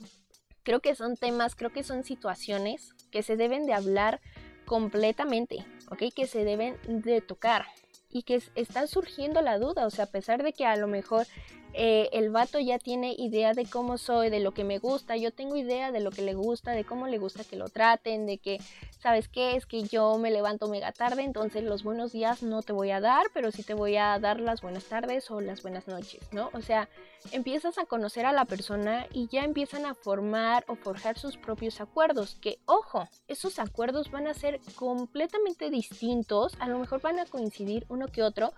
creo 0.63 0.79
que 0.79 0.95
son 0.95 1.17
temas, 1.17 1.55
creo 1.55 1.71
que 1.71 1.83
son 1.83 2.03
situaciones 2.03 2.93
que 3.11 3.23
se 3.23 3.37
deben 3.37 3.65
de 3.65 3.73
hablar 3.73 4.21
completamente, 4.65 5.65
¿ok? 5.91 6.03
Que 6.15 6.27
se 6.27 6.43
deben 6.43 6.77
de 6.87 7.21
tocar 7.21 7.65
y 8.09 8.23
que 8.23 8.41
está 8.55 8.87
surgiendo 8.87 9.41
la 9.41 9.59
duda, 9.59 9.85
o 9.85 9.89
sea, 9.89 10.05
a 10.05 10.09
pesar 10.09 10.41
de 10.41 10.53
que 10.53 10.65
a 10.65 10.77
lo 10.77 10.87
mejor 10.87 11.27
eh, 11.73 12.09
el 12.13 12.29
vato 12.29 12.59
ya 12.59 12.79
tiene 12.79 13.13
idea 13.17 13.53
de 13.53 13.65
cómo 13.65 13.97
soy, 13.97 14.29
de 14.29 14.39
lo 14.39 14.53
que 14.53 14.63
me 14.63 14.79
gusta, 14.79 15.17
yo 15.17 15.31
tengo 15.31 15.57
idea 15.57 15.91
de 15.91 15.99
lo 15.99 16.11
que 16.11 16.21
le 16.21 16.33
gusta, 16.33 16.71
de 16.71 16.85
cómo 16.85 17.07
le 17.07 17.17
gusta 17.17 17.43
que 17.43 17.57
lo 17.57 17.67
traten, 17.67 18.25
de 18.25 18.37
que, 18.37 18.61
¿sabes 19.05 19.27
qué? 19.27 19.55
Es 19.55 19.67
que 19.67 19.83
yo 19.83 20.17
me 20.17 20.31
levanto 20.31 20.67
mega 20.67 20.91
tarde, 20.91 21.21
entonces 21.21 21.63
los 21.63 21.83
buenos 21.83 22.11
días 22.11 22.41
no 22.41 22.63
te 22.63 22.73
voy 22.73 22.89
a 22.89 22.99
dar, 22.99 23.27
pero 23.35 23.51
sí 23.51 23.61
te 23.61 23.75
voy 23.75 23.97
a 23.97 24.17
dar 24.17 24.39
las 24.39 24.61
buenas 24.61 24.85
tardes 24.85 25.29
o 25.29 25.41
las 25.41 25.61
buenas 25.61 25.87
noches, 25.87 26.27
¿no? 26.31 26.49
O 26.53 26.61
sea, 26.63 26.89
empiezas 27.31 27.77
a 27.77 27.85
conocer 27.85 28.25
a 28.25 28.33
la 28.33 28.45
persona 28.45 29.05
y 29.13 29.27
ya 29.27 29.43
empiezan 29.43 29.85
a 29.85 29.93
formar 29.93 30.65
o 30.67 30.75
forjar 30.75 31.19
sus 31.19 31.37
propios 31.37 31.81
acuerdos, 31.81 32.39
que 32.41 32.57
ojo, 32.65 33.07
esos 33.27 33.59
acuerdos 33.59 34.09
van 34.09 34.25
a 34.25 34.33
ser 34.33 34.59
completamente 34.73 35.69
distintos, 35.69 36.53
a 36.57 36.67
lo 36.67 36.79
mejor 36.79 36.99
van 36.99 37.19
a 37.19 37.27
coincidir 37.27 37.85
uno 37.89 38.07
que 38.07 38.23
otro, 38.23 38.53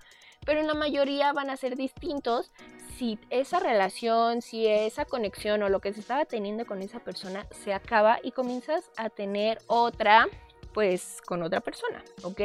pero 0.48 0.62
en 0.62 0.68
la 0.68 0.74
mayoría 0.74 1.34
van 1.34 1.50
a 1.50 1.58
ser 1.58 1.76
distintos 1.76 2.52
si 2.98 3.20
esa 3.30 3.60
relación, 3.60 4.42
si 4.42 4.66
esa 4.66 5.04
conexión 5.04 5.62
o 5.62 5.68
lo 5.68 5.82
que 5.82 5.94
se 5.94 6.00
estaba 6.00 6.24
teniendo 6.24 6.66
con 6.66 6.82
esa 6.82 7.00
persona 7.00 7.46
se 7.52 7.74
acaba 7.74 8.20
y 8.24 8.32
comienzas 8.32 8.90
a 8.96 9.10
tener 9.10 9.60
otra, 9.68 10.26
pues 10.74 11.22
con 11.26 11.44
otra 11.44 11.60
persona, 11.60 12.02
¿ok? 12.24 12.42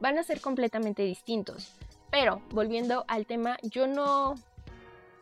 Van 0.00 0.18
a 0.18 0.22
ser 0.22 0.42
completamente 0.42 1.02
distintos. 1.02 1.72
Pero 2.10 2.42
volviendo 2.50 3.06
al 3.08 3.24
tema, 3.24 3.56
yo 3.62 3.86
no 3.86 4.34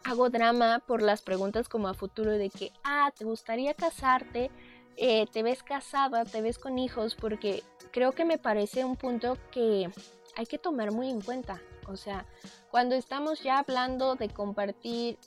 hago 0.03 0.29
drama 0.29 0.81
por 0.81 1.03
las 1.03 1.23
preguntas 1.23 1.69
como 1.69 1.87
a 1.87 1.95
futuro 1.95 2.33
de 2.33 2.51
que, 2.51 2.73
ah, 2.83 3.13
¿te 3.17 3.25
gustaría 3.25 3.75
casarte? 3.75 4.51
Eh, 4.97 5.27
¿Te 5.33 5.45
ves 5.45 5.63
casada? 5.63 6.25
¿Te 6.25 6.43
ves 6.43 6.59
con 6.59 6.81
hijos? 6.81 7.15
Porque 7.15 7.63
creo 7.93 8.11
que 8.11 8.25
me 8.25 8.39
parece 8.39 8.85
un 8.85 8.97
punto 8.97 9.39
que 9.53 9.89
hay 10.35 10.47
que 10.47 10.59
tomar 10.59 10.91
muy 10.91 11.11
en 11.11 11.21
cuenta. 11.21 11.61
O 11.89 11.97
sea, 11.97 12.27
cuando 12.71 12.95
estamos 12.95 13.43
ya 13.43 13.59
hablando 13.59 14.15
de 14.15 14.29
compartir 14.29 15.19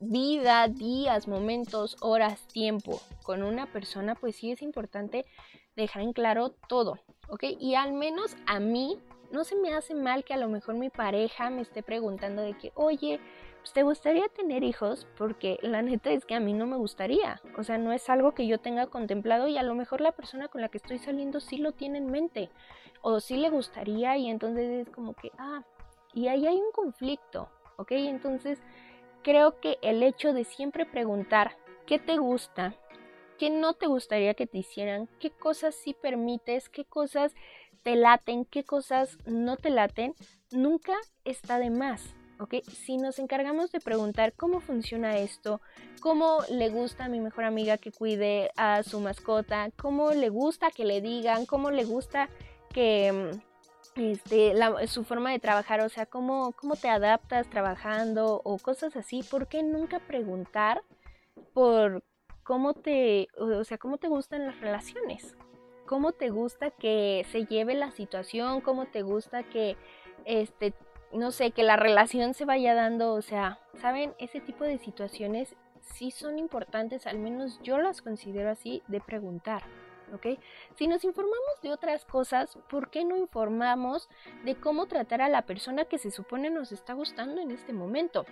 vida, 0.00 0.68
días, 0.68 1.28
momentos, 1.28 1.96
horas, 2.00 2.46
tiempo 2.48 3.00
con 3.22 3.42
una 3.42 3.66
persona, 3.72 4.14
pues 4.14 4.36
sí 4.36 4.50
es 4.50 4.62
importante 4.62 5.24
dejar 5.74 6.02
en 6.02 6.12
claro 6.12 6.50
todo, 6.68 6.98
¿ok? 7.28 7.44
Y 7.58 7.74
al 7.74 7.92
menos 7.92 8.36
a 8.46 8.60
mí 8.60 8.98
no 9.30 9.44
se 9.44 9.56
me 9.56 9.74
hace 9.74 9.94
mal 9.94 10.24
que 10.24 10.34
a 10.34 10.38
lo 10.38 10.48
mejor 10.48 10.74
mi 10.74 10.90
pareja 10.90 11.50
me 11.50 11.62
esté 11.62 11.82
preguntando 11.82 12.42
de 12.42 12.54
que, 12.54 12.72
oye, 12.74 13.20
pues, 13.66 13.72
¿te 13.72 13.82
gustaría 13.82 14.28
tener 14.28 14.62
hijos? 14.62 15.08
Porque 15.18 15.58
la 15.60 15.82
neta 15.82 16.10
es 16.10 16.24
que 16.24 16.36
a 16.36 16.40
mí 16.40 16.52
no 16.52 16.66
me 16.66 16.76
gustaría. 16.76 17.40
O 17.58 17.64
sea, 17.64 17.78
no 17.78 17.92
es 17.92 18.08
algo 18.08 18.32
que 18.32 18.46
yo 18.46 18.58
tenga 18.58 18.86
contemplado 18.86 19.48
y 19.48 19.58
a 19.58 19.64
lo 19.64 19.74
mejor 19.74 20.00
la 20.00 20.12
persona 20.12 20.48
con 20.48 20.60
la 20.60 20.68
que 20.68 20.78
estoy 20.78 20.98
saliendo 20.98 21.40
sí 21.40 21.58
lo 21.58 21.72
tiene 21.72 21.98
en 21.98 22.10
mente. 22.10 22.48
O 23.02 23.18
sí 23.18 23.36
le 23.36 23.50
gustaría 23.50 24.16
y 24.16 24.28
entonces 24.28 24.86
es 24.86 24.94
como 24.94 25.14
que, 25.14 25.32
ah, 25.38 25.64
y 26.16 26.28
ahí 26.28 26.46
hay 26.46 26.56
un 26.56 26.72
conflicto, 26.72 27.50
¿ok? 27.76 27.92
Entonces, 27.92 28.58
creo 29.22 29.60
que 29.60 29.76
el 29.82 30.02
hecho 30.02 30.32
de 30.32 30.44
siempre 30.44 30.86
preguntar 30.86 31.58
qué 31.84 31.98
te 31.98 32.16
gusta, 32.16 32.74
qué 33.38 33.50
no 33.50 33.74
te 33.74 33.86
gustaría 33.86 34.32
que 34.32 34.46
te 34.46 34.56
hicieran, 34.56 35.10
qué 35.20 35.30
cosas 35.30 35.74
sí 35.74 35.94
permites, 35.94 36.70
qué 36.70 36.86
cosas 36.86 37.34
te 37.82 37.96
laten, 37.96 38.46
qué 38.46 38.64
cosas 38.64 39.18
no 39.26 39.58
te 39.58 39.68
laten, 39.68 40.14
nunca 40.50 40.94
está 41.26 41.58
de 41.58 41.68
más. 41.68 42.14
¿ok? 42.40 42.54
Si 42.64 42.96
nos 42.96 43.18
encargamos 43.18 43.70
de 43.70 43.80
preguntar 43.80 44.32
cómo 44.32 44.60
funciona 44.60 45.18
esto, 45.18 45.60
cómo 46.00 46.38
le 46.50 46.70
gusta 46.70 47.04
a 47.04 47.08
mi 47.08 47.20
mejor 47.20 47.44
amiga 47.44 47.76
que 47.76 47.92
cuide 47.92 48.52
a 48.56 48.82
su 48.82 49.00
mascota, 49.00 49.70
cómo 49.76 50.12
le 50.12 50.30
gusta 50.30 50.70
que 50.70 50.86
le 50.86 51.02
digan, 51.02 51.44
cómo 51.44 51.70
le 51.70 51.84
gusta 51.84 52.30
que 52.72 53.32
este, 53.96 54.54
su 54.86 55.04
forma 55.04 55.30
de 55.30 55.38
trabajar, 55.38 55.80
o 55.80 55.88
sea, 55.88 56.06
cómo, 56.06 56.52
cómo 56.52 56.76
te 56.76 56.88
adaptas 56.88 57.48
trabajando 57.48 58.40
o 58.44 58.58
cosas 58.58 58.96
así, 58.96 59.22
¿por 59.22 59.48
qué 59.48 59.62
nunca 59.62 59.98
preguntar 60.00 60.82
por 61.52 62.04
cómo 62.42 62.74
te, 62.74 63.28
o 63.38 63.64
sea, 63.64 63.78
cómo 63.78 63.98
te 63.98 64.08
gustan 64.08 64.46
las 64.46 64.60
relaciones? 64.60 65.36
¿Cómo 65.86 66.12
te 66.12 66.30
gusta 66.30 66.70
que 66.70 67.24
se 67.30 67.46
lleve 67.46 67.74
la 67.74 67.90
situación? 67.92 68.60
¿Cómo 68.60 68.86
te 68.86 69.02
gusta 69.02 69.44
que, 69.44 69.76
este, 70.24 70.74
no 71.12 71.30
sé, 71.30 71.52
que 71.52 71.62
la 71.62 71.76
relación 71.76 72.34
se 72.34 72.44
vaya 72.44 72.74
dando? 72.74 73.14
O 73.14 73.22
sea, 73.22 73.60
¿saben? 73.80 74.12
Ese 74.18 74.40
tipo 74.40 74.64
de 74.64 74.78
situaciones 74.78 75.54
sí 75.80 76.10
son 76.10 76.38
importantes, 76.38 77.06
al 77.06 77.18
menos 77.18 77.60
yo 77.62 77.78
las 77.78 78.02
considero 78.02 78.50
así, 78.50 78.82
de 78.88 79.00
preguntar. 79.00 79.62
¿Ok? 80.12 80.38
Si 80.76 80.86
nos 80.86 81.04
informamos 81.04 81.60
de 81.62 81.72
otras 81.72 82.04
cosas, 82.04 82.58
¿por 82.68 82.90
qué 82.90 83.04
no 83.04 83.16
informamos 83.16 84.08
de 84.44 84.56
cómo 84.56 84.86
tratar 84.86 85.22
a 85.22 85.28
la 85.28 85.42
persona 85.42 85.84
que 85.84 85.98
se 85.98 86.10
supone 86.10 86.50
nos 86.50 86.72
está 86.72 86.94
gustando 86.94 87.40
en 87.40 87.50
este 87.50 87.72
momento? 87.72 88.24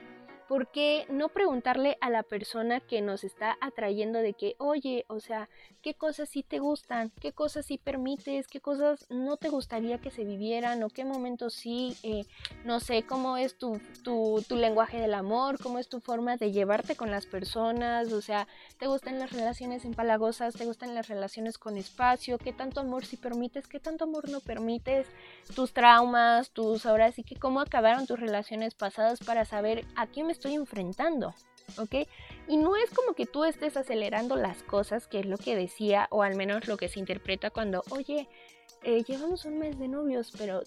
¿Por 0.49 0.69
qué 0.69 1.07
no 1.09 1.29
preguntarle 1.29 1.97
a 2.01 2.11
la 2.11 2.23
persona 2.23 2.81
que 2.81 3.01
nos 3.01 3.25
está 3.25 3.57
atrayendo 3.61 4.21
de 4.21 4.35
que, 4.35 4.57
oye, 4.59 5.05
o 5.09 5.21
sea, 5.21 5.49
qué 5.83 5.95
cosas 5.95 6.29
sí 6.29 6.43
te 6.43 6.59
gustan, 6.59 7.11
qué 7.21 7.33
cosas 7.33 7.67
sí 7.67 7.79
permites, 7.79 8.47
qué 8.49 8.61
cosas 8.61 9.07
no 9.11 9.37
te 9.37 9.49
gustaría 9.49 9.99
que 9.99 10.11
se 10.11 10.25
vivieran 10.25 10.83
o 10.83 10.91
qué 10.91 11.05
momentos 11.05 11.55
sí, 11.55 11.97
eh, 12.03 12.25
no 12.65 12.81
sé, 12.81 13.05
cómo 13.05 13.37
es 13.37 13.59
tu, 13.59 13.81
tu, 14.03 14.45
tu 14.49 14.57
lenguaje 14.57 15.01
del 15.01 15.15
amor, 15.15 15.59
cómo 15.63 15.79
es 15.79 15.89
tu 15.89 16.01
forma 16.01 16.37
de 16.37 16.53
llevarte 16.53 16.97
con 16.97 17.11
las 17.11 17.27
personas, 17.27 18.13
o 18.13 18.21
sea, 18.21 18.47
te 18.79 18.87
gustan 18.87 19.19
las 19.19 19.33
relaciones 19.33 19.85
empalagosas, 19.85 20.55
te 20.55 20.67
gustan 20.67 20.95
las 20.95 21.09
relaciones 21.09 21.59
con 21.59 21.77
espacio, 21.77 22.39
qué 22.39 22.53
tanto 22.53 22.81
amor 22.81 23.05
sí 23.05 23.17
permites, 23.17 23.67
qué 23.67 23.81
tanto 23.81 24.05
amor 24.05 24.29
no 24.29 24.41
permites, 24.41 25.07
tus 25.55 25.73
traumas, 25.73 26.51
tus, 26.51 26.87
ahora 26.87 27.13
sí 27.13 27.23
que 27.23 27.37
cómo 27.37 27.61
acabaron 27.61 28.07
tus 28.07 28.21
relaciones 28.21 28.75
pasadas 28.75 29.21
para 29.21 29.45
saber 29.45 29.85
a 29.97 30.07
quién 30.07 30.27
me 30.27 30.34
estoy 30.35 30.55
enfrentando, 30.55 31.35
¿ok? 31.79 32.07
Y 32.49 32.57
no 32.57 32.77
es 32.77 32.91
como 32.91 33.15
que 33.15 33.27
tú 33.27 33.45
estés 33.45 33.77
acelerando 33.77 34.37
las 34.37 34.63
cosas, 34.63 35.07
que 35.07 35.21
es 35.21 35.27
lo 35.27 35.39
que 35.39 35.57
decía, 35.57 36.09
o 36.11 36.23
al 36.23 36.37
menos 36.37 36.67
lo 36.69 36.77
que 36.77 36.89
se 36.89 37.01
interpreta 37.01 37.51
cuando, 37.51 37.83
oye, 37.91 38.29
eh, 38.83 39.03
llevamos 39.05 39.45
un 39.45 39.59
mes 39.59 39.79
de 39.79 39.89
novios, 39.89 40.33
pero 40.37 40.63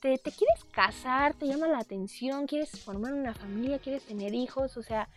te, 0.00 0.16
te, 0.18 0.30
quieres 0.30 0.64
casar, 0.72 1.34
te 1.34 1.46
llama 1.46 1.68
la 1.68 1.78
atención, 1.78 2.46
quieres 2.46 2.70
formar 2.82 3.12
una 3.12 3.34
familia, 3.34 3.78
quieres 3.78 4.04
tener 4.04 4.34
hijos, 4.34 4.76
o 4.76 4.82
sea, 4.82 5.08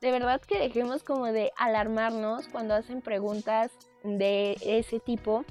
de 0.00 0.10
verdad 0.10 0.40
que 0.40 0.58
dejemos 0.58 1.04
como 1.04 1.26
de 1.26 1.52
alarmarnos 1.56 2.48
cuando 2.48 2.74
hacen 2.74 3.02
preguntas 3.02 3.70
de 4.02 4.56
ese 4.60 4.98
tipo, 4.98 5.44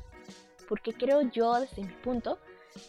porque 0.68 0.94
creo 0.94 1.22
yo, 1.22 1.60
desde 1.60 1.84
mi 1.84 1.94
punto, 1.94 2.40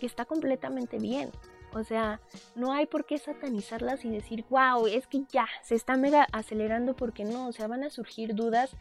que 0.00 0.06
está 0.06 0.24
completamente 0.24 0.98
bien. 0.98 1.30
O 1.74 1.84
sea, 1.84 2.20
no 2.54 2.72
hay 2.72 2.86
por 2.86 3.06
qué 3.06 3.18
satanizarlas 3.18 4.04
y 4.04 4.10
decir, 4.10 4.44
wow, 4.50 4.86
es 4.86 5.06
que 5.06 5.24
ya 5.30 5.46
se 5.62 5.74
está 5.74 5.96
mega 5.96 6.26
acelerando 6.32 6.94
porque 6.94 7.24
no, 7.24 7.48
o 7.48 7.52
sea, 7.52 7.66
van 7.66 7.84
a 7.84 7.90
surgir 7.90 8.34
dudas 8.34 8.76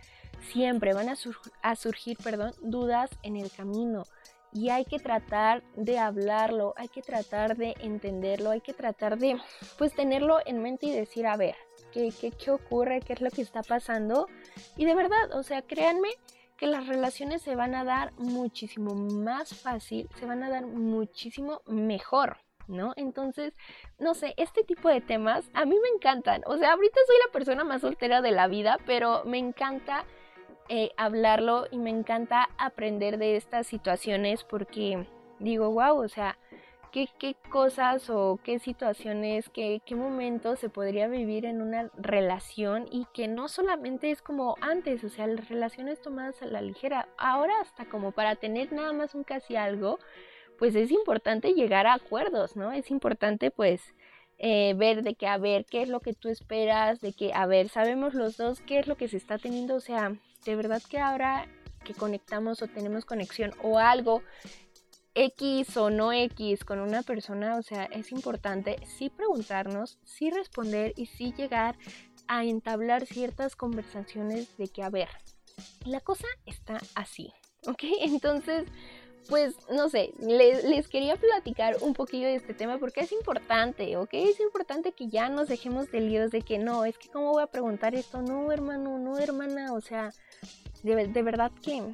siempre, 0.52 0.94
van 0.94 1.10
a, 1.10 1.16
a 1.62 1.76
surgir, 1.76 2.18
perdón, 2.18 2.54
dudas 2.62 3.10
en 3.24 3.38
el 3.38 3.52
camino. 3.52 4.04
Y 4.54 4.70
hay 4.70 4.84
que 4.84 5.00
tratar 5.00 5.64
de 5.78 5.98
hablarlo, 5.98 6.74
hay 6.76 6.90
que 6.90 7.02
tratar 7.02 7.56
de 7.56 7.74
entenderlo, 7.80 8.50
hay 8.50 8.60
que 8.60 8.74
tratar 8.74 9.18
de, 9.18 9.40
pues, 9.78 9.94
tenerlo 9.94 10.40
en 10.46 10.62
mente 10.62 10.88
y 10.88 10.92
decir, 10.92 11.26
a 11.26 11.38
ver, 11.38 11.56
¿qué, 11.94 12.12
qué, 12.20 12.32
qué 12.32 12.52
ocurre? 12.52 13.00
¿Qué 13.00 13.14
es 13.14 13.22
lo 13.22 13.30
que 13.30 13.42
está 13.42 13.64
pasando? 13.64 14.28
Y 14.76 14.84
de 14.84 14.96
verdad, 14.96 15.32
o 15.34 15.44
sea, 15.44 15.62
créanme 15.62 16.10
que 16.58 16.68
las 16.68 16.86
relaciones 16.86 17.42
se 17.42 17.56
van 17.56 17.74
a 17.74 17.84
dar 17.86 18.14
muchísimo 18.18 18.94
más 18.94 19.56
fácil, 19.56 20.08
se 20.20 20.26
van 20.26 20.44
a 20.44 20.50
dar 20.50 20.68
muchísimo 20.68 21.62
mejor. 21.66 22.38
¿No? 22.72 22.94
Entonces, 22.96 23.54
no 24.00 24.14
sé, 24.14 24.34
este 24.38 24.64
tipo 24.64 24.90
de 24.90 25.02
temas 25.02 25.50
a 25.54 25.66
mí 25.66 25.76
me 25.82 25.90
encantan. 25.90 26.42
O 26.46 26.58
sea, 26.58 26.74
ahorita 26.74 27.00
soy 27.06 27.16
la 27.26 27.32
persona 27.32 27.64
más 27.64 27.82
soltera 27.82 28.22
de 28.22 28.32
la 28.32 28.48
vida, 28.48 28.78
pero 28.86 29.24
me 29.26 29.38
encanta 29.38 30.06
eh, 30.70 30.92
hablarlo 30.98 31.68
y 31.70 31.78
me 31.78 31.90
encanta 31.90 32.50
aprender 32.58 33.18
de 33.18 33.36
estas 33.36 33.68
situaciones 33.68 34.44
porque 34.44 35.06
digo, 35.40 35.70
wow, 35.72 36.02
o 36.02 36.08
sea, 36.08 36.38
¿qué, 36.92 37.08
qué 37.20 37.36
cosas 37.50 38.10
o 38.10 38.40
qué 38.44 38.60
situaciones, 38.60 39.50
qué, 39.50 39.82
qué 39.86 39.96
momentos 39.96 40.60
se 40.60 40.70
podría 40.70 41.08
vivir 41.08 41.46
en 41.46 41.62
una 41.62 41.90
relación 41.98 42.88
y 42.92 43.06
que 43.14 43.28
no 43.28 43.48
solamente 43.48 44.12
es 44.12 44.22
como 44.22 44.56
antes, 44.62 45.04
o 45.04 45.10
sea, 45.10 45.28
las 45.28 45.50
relaciones 45.50 46.02
tomadas 46.02 46.42
a 46.42 46.46
la 46.46 46.62
ligera, 46.62 47.08
ahora 47.18 47.54
hasta 47.62 47.86
como 47.86 48.12
para 48.12 48.36
tener 48.36 48.72
nada 48.72 48.94
más 48.94 49.16
un 49.16 49.24
casi 49.24 49.56
algo 49.56 50.00
pues 50.62 50.76
es 50.76 50.91
importante 50.91 51.56
llegar 51.56 51.88
a 51.88 51.95
acuerdos, 51.95 52.56
¿no? 52.56 52.71
Es 52.71 52.91
importante 52.91 53.50
pues 53.50 53.82
eh, 54.38 54.76
ver 54.78 55.02
de 55.02 55.15
que, 55.15 55.26
a 55.26 55.39
ver, 55.39 55.65
qué 55.65 55.82
es 55.82 55.89
lo 55.89 56.02
que 56.02 56.13
tú 56.13 56.30
esperas, 56.30 57.02
de 57.02 57.13
que, 57.13 57.34
a 57.34 57.47
ver, 57.47 57.67
sabemos 57.67 58.13
los 58.13 58.38
dos 58.38 58.62
qué 58.62 58.78
es 58.78 58.86
lo 58.86 58.95
que 58.95 59.08
se 59.08 59.17
está 59.17 59.39
teniendo, 59.39 59.74
o 59.74 59.80
sea, 59.80 60.15
de 60.45 60.56
verdad 60.56 60.80
que 60.88 61.00
ahora 61.00 61.47
que 61.84 61.95
conectamos 61.95 62.62
o 62.62 62.67
tenemos 62.67 63.06
conexión 63.06 63.56
o 63.63 63.80
algo 63.80 64.21
X 65.15 65.76
o 65.78 65.89
no 65.89 66.13
X 66.13 66.63
con 66.63 66.80
una 66.80 67.02
persona, 67.02 67.58
o 67.58 67.63
sea, 67.63 67.86
es 67.86 68.12
importante 68.12 68.76
sí 68.86 69.10
preguntarnos, 69.10 69.97
sí 70.04 70.30
responder 70.30 70.93
y 70.95 71.08
sí 71.08 71.34
llegar 71.36 71.76
a 72.28 72.45
entablar 72.45 73.08
ciertas 73.08 73.56
conversaciones 73.56 74.56
de 74.60 74.67
que, 74.67 74.84
a 74.84 74.91
ver, 74.91 75.10
la 75.86 76.02
cosa 76.02 76.28
está 76.45 76.78
así, 76.93 77.34
¿ok? 77.65 77.84
Entonces, 78.02 78.65
pues 79.30 79.56
no 79.70 79.90
sé, 79.90 80.14
les, 80.20 80.88
quería 80.88 81.16
platicar 81.16 81.78
un 81.82 81.94
poquillo 81.94 82.28
de 82.28 82.36
este 82.36 82.54
tema 82.54 82.78
porque 82.78 83.02
es 83.02 83.12
importante, 83.12 83.98
¿ok? 83.98 84.10
Es 84.14 84.40
importante 84.40 84.92
que 84.92 85.08
ya 85.08 85.30
nos 85.30 85.48
dejemos 85.48 85.92
de 85.92 86.02
líos 86.02 86.32
de 86.32 86.42
que 86.42 86.58
no, 86.58 86.86
es 86.86 86.98
que 86.98 87.10
cómo 87.10 87.32
voy 87.32 87.44
a 87.44 87.48
preguntar 87.48 87.96
esto, 87.96 88.22
no 88.22 88.52
hermano, 88.52 88.98
no 88.98 89.18
hermana, 89.18 89.74
o 89.74 89.82
sea, 89.82 90.12
de, 90.84 91.08
de 91.08 91.22
verdad 91.22 91.52
que, 91.62 91.94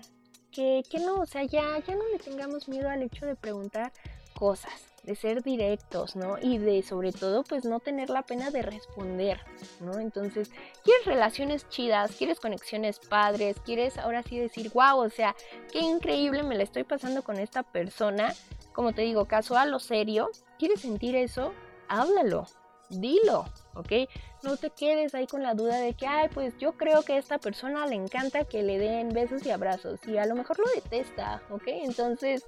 que, 0.51 0.83
que, 0.89 0.99
no, 0.99 1.21
o 1.21 1.25
sea, 1.25 1.43
ya, 1.43 1.77
ya 1.79 1.95
no 1.95 2.07
le 2.11 2.19
tengamos 2.19 2.67
miedo 2.67 2.89
al 2.89 3.03
hecho 3.03 3.25
de 3.25 3.35
preguntar 3.35 3.91
cosas, 4.33 4.93
de 5.07 5.15
ser 5.15 5.41
directos, 5.41 6.17
¿no? 6.17 6.37
Y 6.39 6.57
de 6.57 6.83
sobre 6.83 7.13
todo 7.13 7.43
pues 7.43 7.63
no 7.63 7.79
tener 7.79 8.09
la 8.09 8.23
pena 8.23 8.51
de 8.51 8.61
responder, 8.61 9.39
¿no? 9.79 9.99
Entonces, 9.99 10.51
¿quieres 10.83 11.05
relaciones 11.05 11.67
chidas? 11.69 12.11
¿Quieres 12.11 12.41
conexiones 12.41 12.99
padres? 12.99 13.55
¿Quieres 13.63 13.97
ahora 13.97 14.21
sí 14.21 14.37
decir, 14.37 14.69
wow, 14.73 14.99
o 14.99 15.09
sea, 15.09 15.33
qué 15.71 15.79
increíble 15.79 16.43
me 16.43 16.55
la 16.55 16.63
estoy 16.63 16.83
pasando 16.83 17.23
con 17.23 17.37
esta 17.37 17.63
persona? 17.63 18.33
Como 18.73 18.91
te 18.91 19.03
digo, 19.03 19.25
casual 19.25 19.73
o 19.73 19.79
serio, 19.79 20.29
¿quieres 20.59 20.81
sentir 20.81 21.15
eso? 21.15 21.53
Háblalo, 21.87 22.45
dilo, 22.89 23.45
¿ok? 23.75 24.09
No 24.43 24.57
te 24.57 24.71
quedes 24.71 25.15
ahí 25.15 25.25
con 25.25 25.41
la 25.41 25.53
duda 25.53 25.79
de 25.79 25.93
que, 25.93 26.05
ay, 26.05 26.27
pues 26.33 26.57
yo 26.57 26.73
creo 26.73 27.03
que 27.03 27.13
a 27.13 27.17
esta 27.17 27.37
persona 27.37 27.87
le 27.87 27.95
encanta 27.95 28.43
que 28.43 28.61
le 28.61 28.77
den 28.77 29.09
besos 29.09 29.45
y 29.45 29.51
abrazos 29.51 30.05
y 30.05 30.17
a 30.17 30.25
lo 30.25 30.35
mejor 30.35 30.59
lo 30.59 30.69
detesta, 30.75 31.41
¿ok? 31.49 31.63
Entonces, 31.67 32.45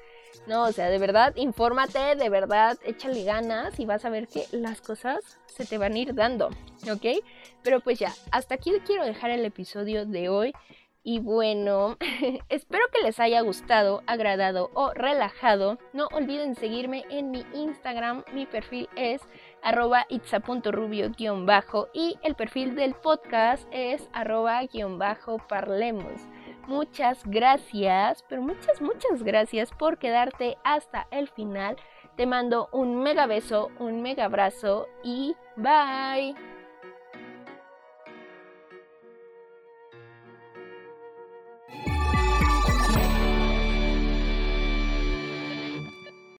no, 0.48 0.64
o 0.64 0.72
sea, 0.72 0.90
de 0.90 0.98
verdad, 0.98 1.36
infórmate, 1.36 2.16
de 2.16 2.30
verdad, 2.30 2.78
échale 2.84 3.24
ganas 3.24 3.80
y 3.80 3.86
vas 3.86 4.06
a 4.06 4.10
ver 4.10 4.28
que 4.28 4.46
las 4.52 4.82
cosas 4.82 5.38
se 5.46 5.66
te 5.66 5.78
van 5.78 5.94
a 5.94 6.00
ir 6.00 6.16
dando, 6.16 6.48
¿ok? 6.92 7.24
Pero 7.64 7.82
pues 7.82 8.00
ya, 8.00 8.12
hasta 8.32 8.56
aquí 8.56 8.72
quiero 8.86 9.06
dejar 9.06 9.30
el 9.32 9.46
episodio 9.46 10.06
de 10.06 10.30
hoy. 10.30 10.54
Y 11.02 11.20
bueno, 11.20 11.98
espero 12.50 12.84
que 12.92 13.02
les 13.04 13.20
haya 13.20 13.42
gustado, 13.42 14.04
agradado 14.06 14.70
o 14.74 14.94
relajado. 14.94 15.80
No 15.94 16.08
olviden 16.12 16.56
seguirme 16.56 17.06
en 17.10 17.32
mi 17.32 17.46
Instagram. 17.54 18.26
Mi 18.34 18.46
perfil 18.46 18.90
es 18.96 19.22
arroba 19.64 20.06
itza.rubio-bajo 20.10 21.88
y 21.94 22.18
el 22.22 22.36
perfil 22.36 22.76
del 22.76 22.96
podcast 22.96 23.66
es 23.72 24.10
arroba-parlemos. 24.14 26.22
Muchas 26.68 27.24
gracias, 27.26 28.24
pero 28.30 28.42
muchas, 28.42 28.82
muchas 28.82 29.24
gracias 29.24 29.72
por 29.72 29.98
quedarte 29.98 30.58
hasta 30.64 31.08
el 31.12 31.28
final. 31.30 31.78
Te 32.16 32.26
mando 32.26 32.70
un 32.72 33.02
mega 33.02 33.26
beso, 33.26 33.70
un 33.80 34.02
mega 34.02 34.26
abrazo 34.26 34.88
y 35.04 35.36
bye. 35.56 36.59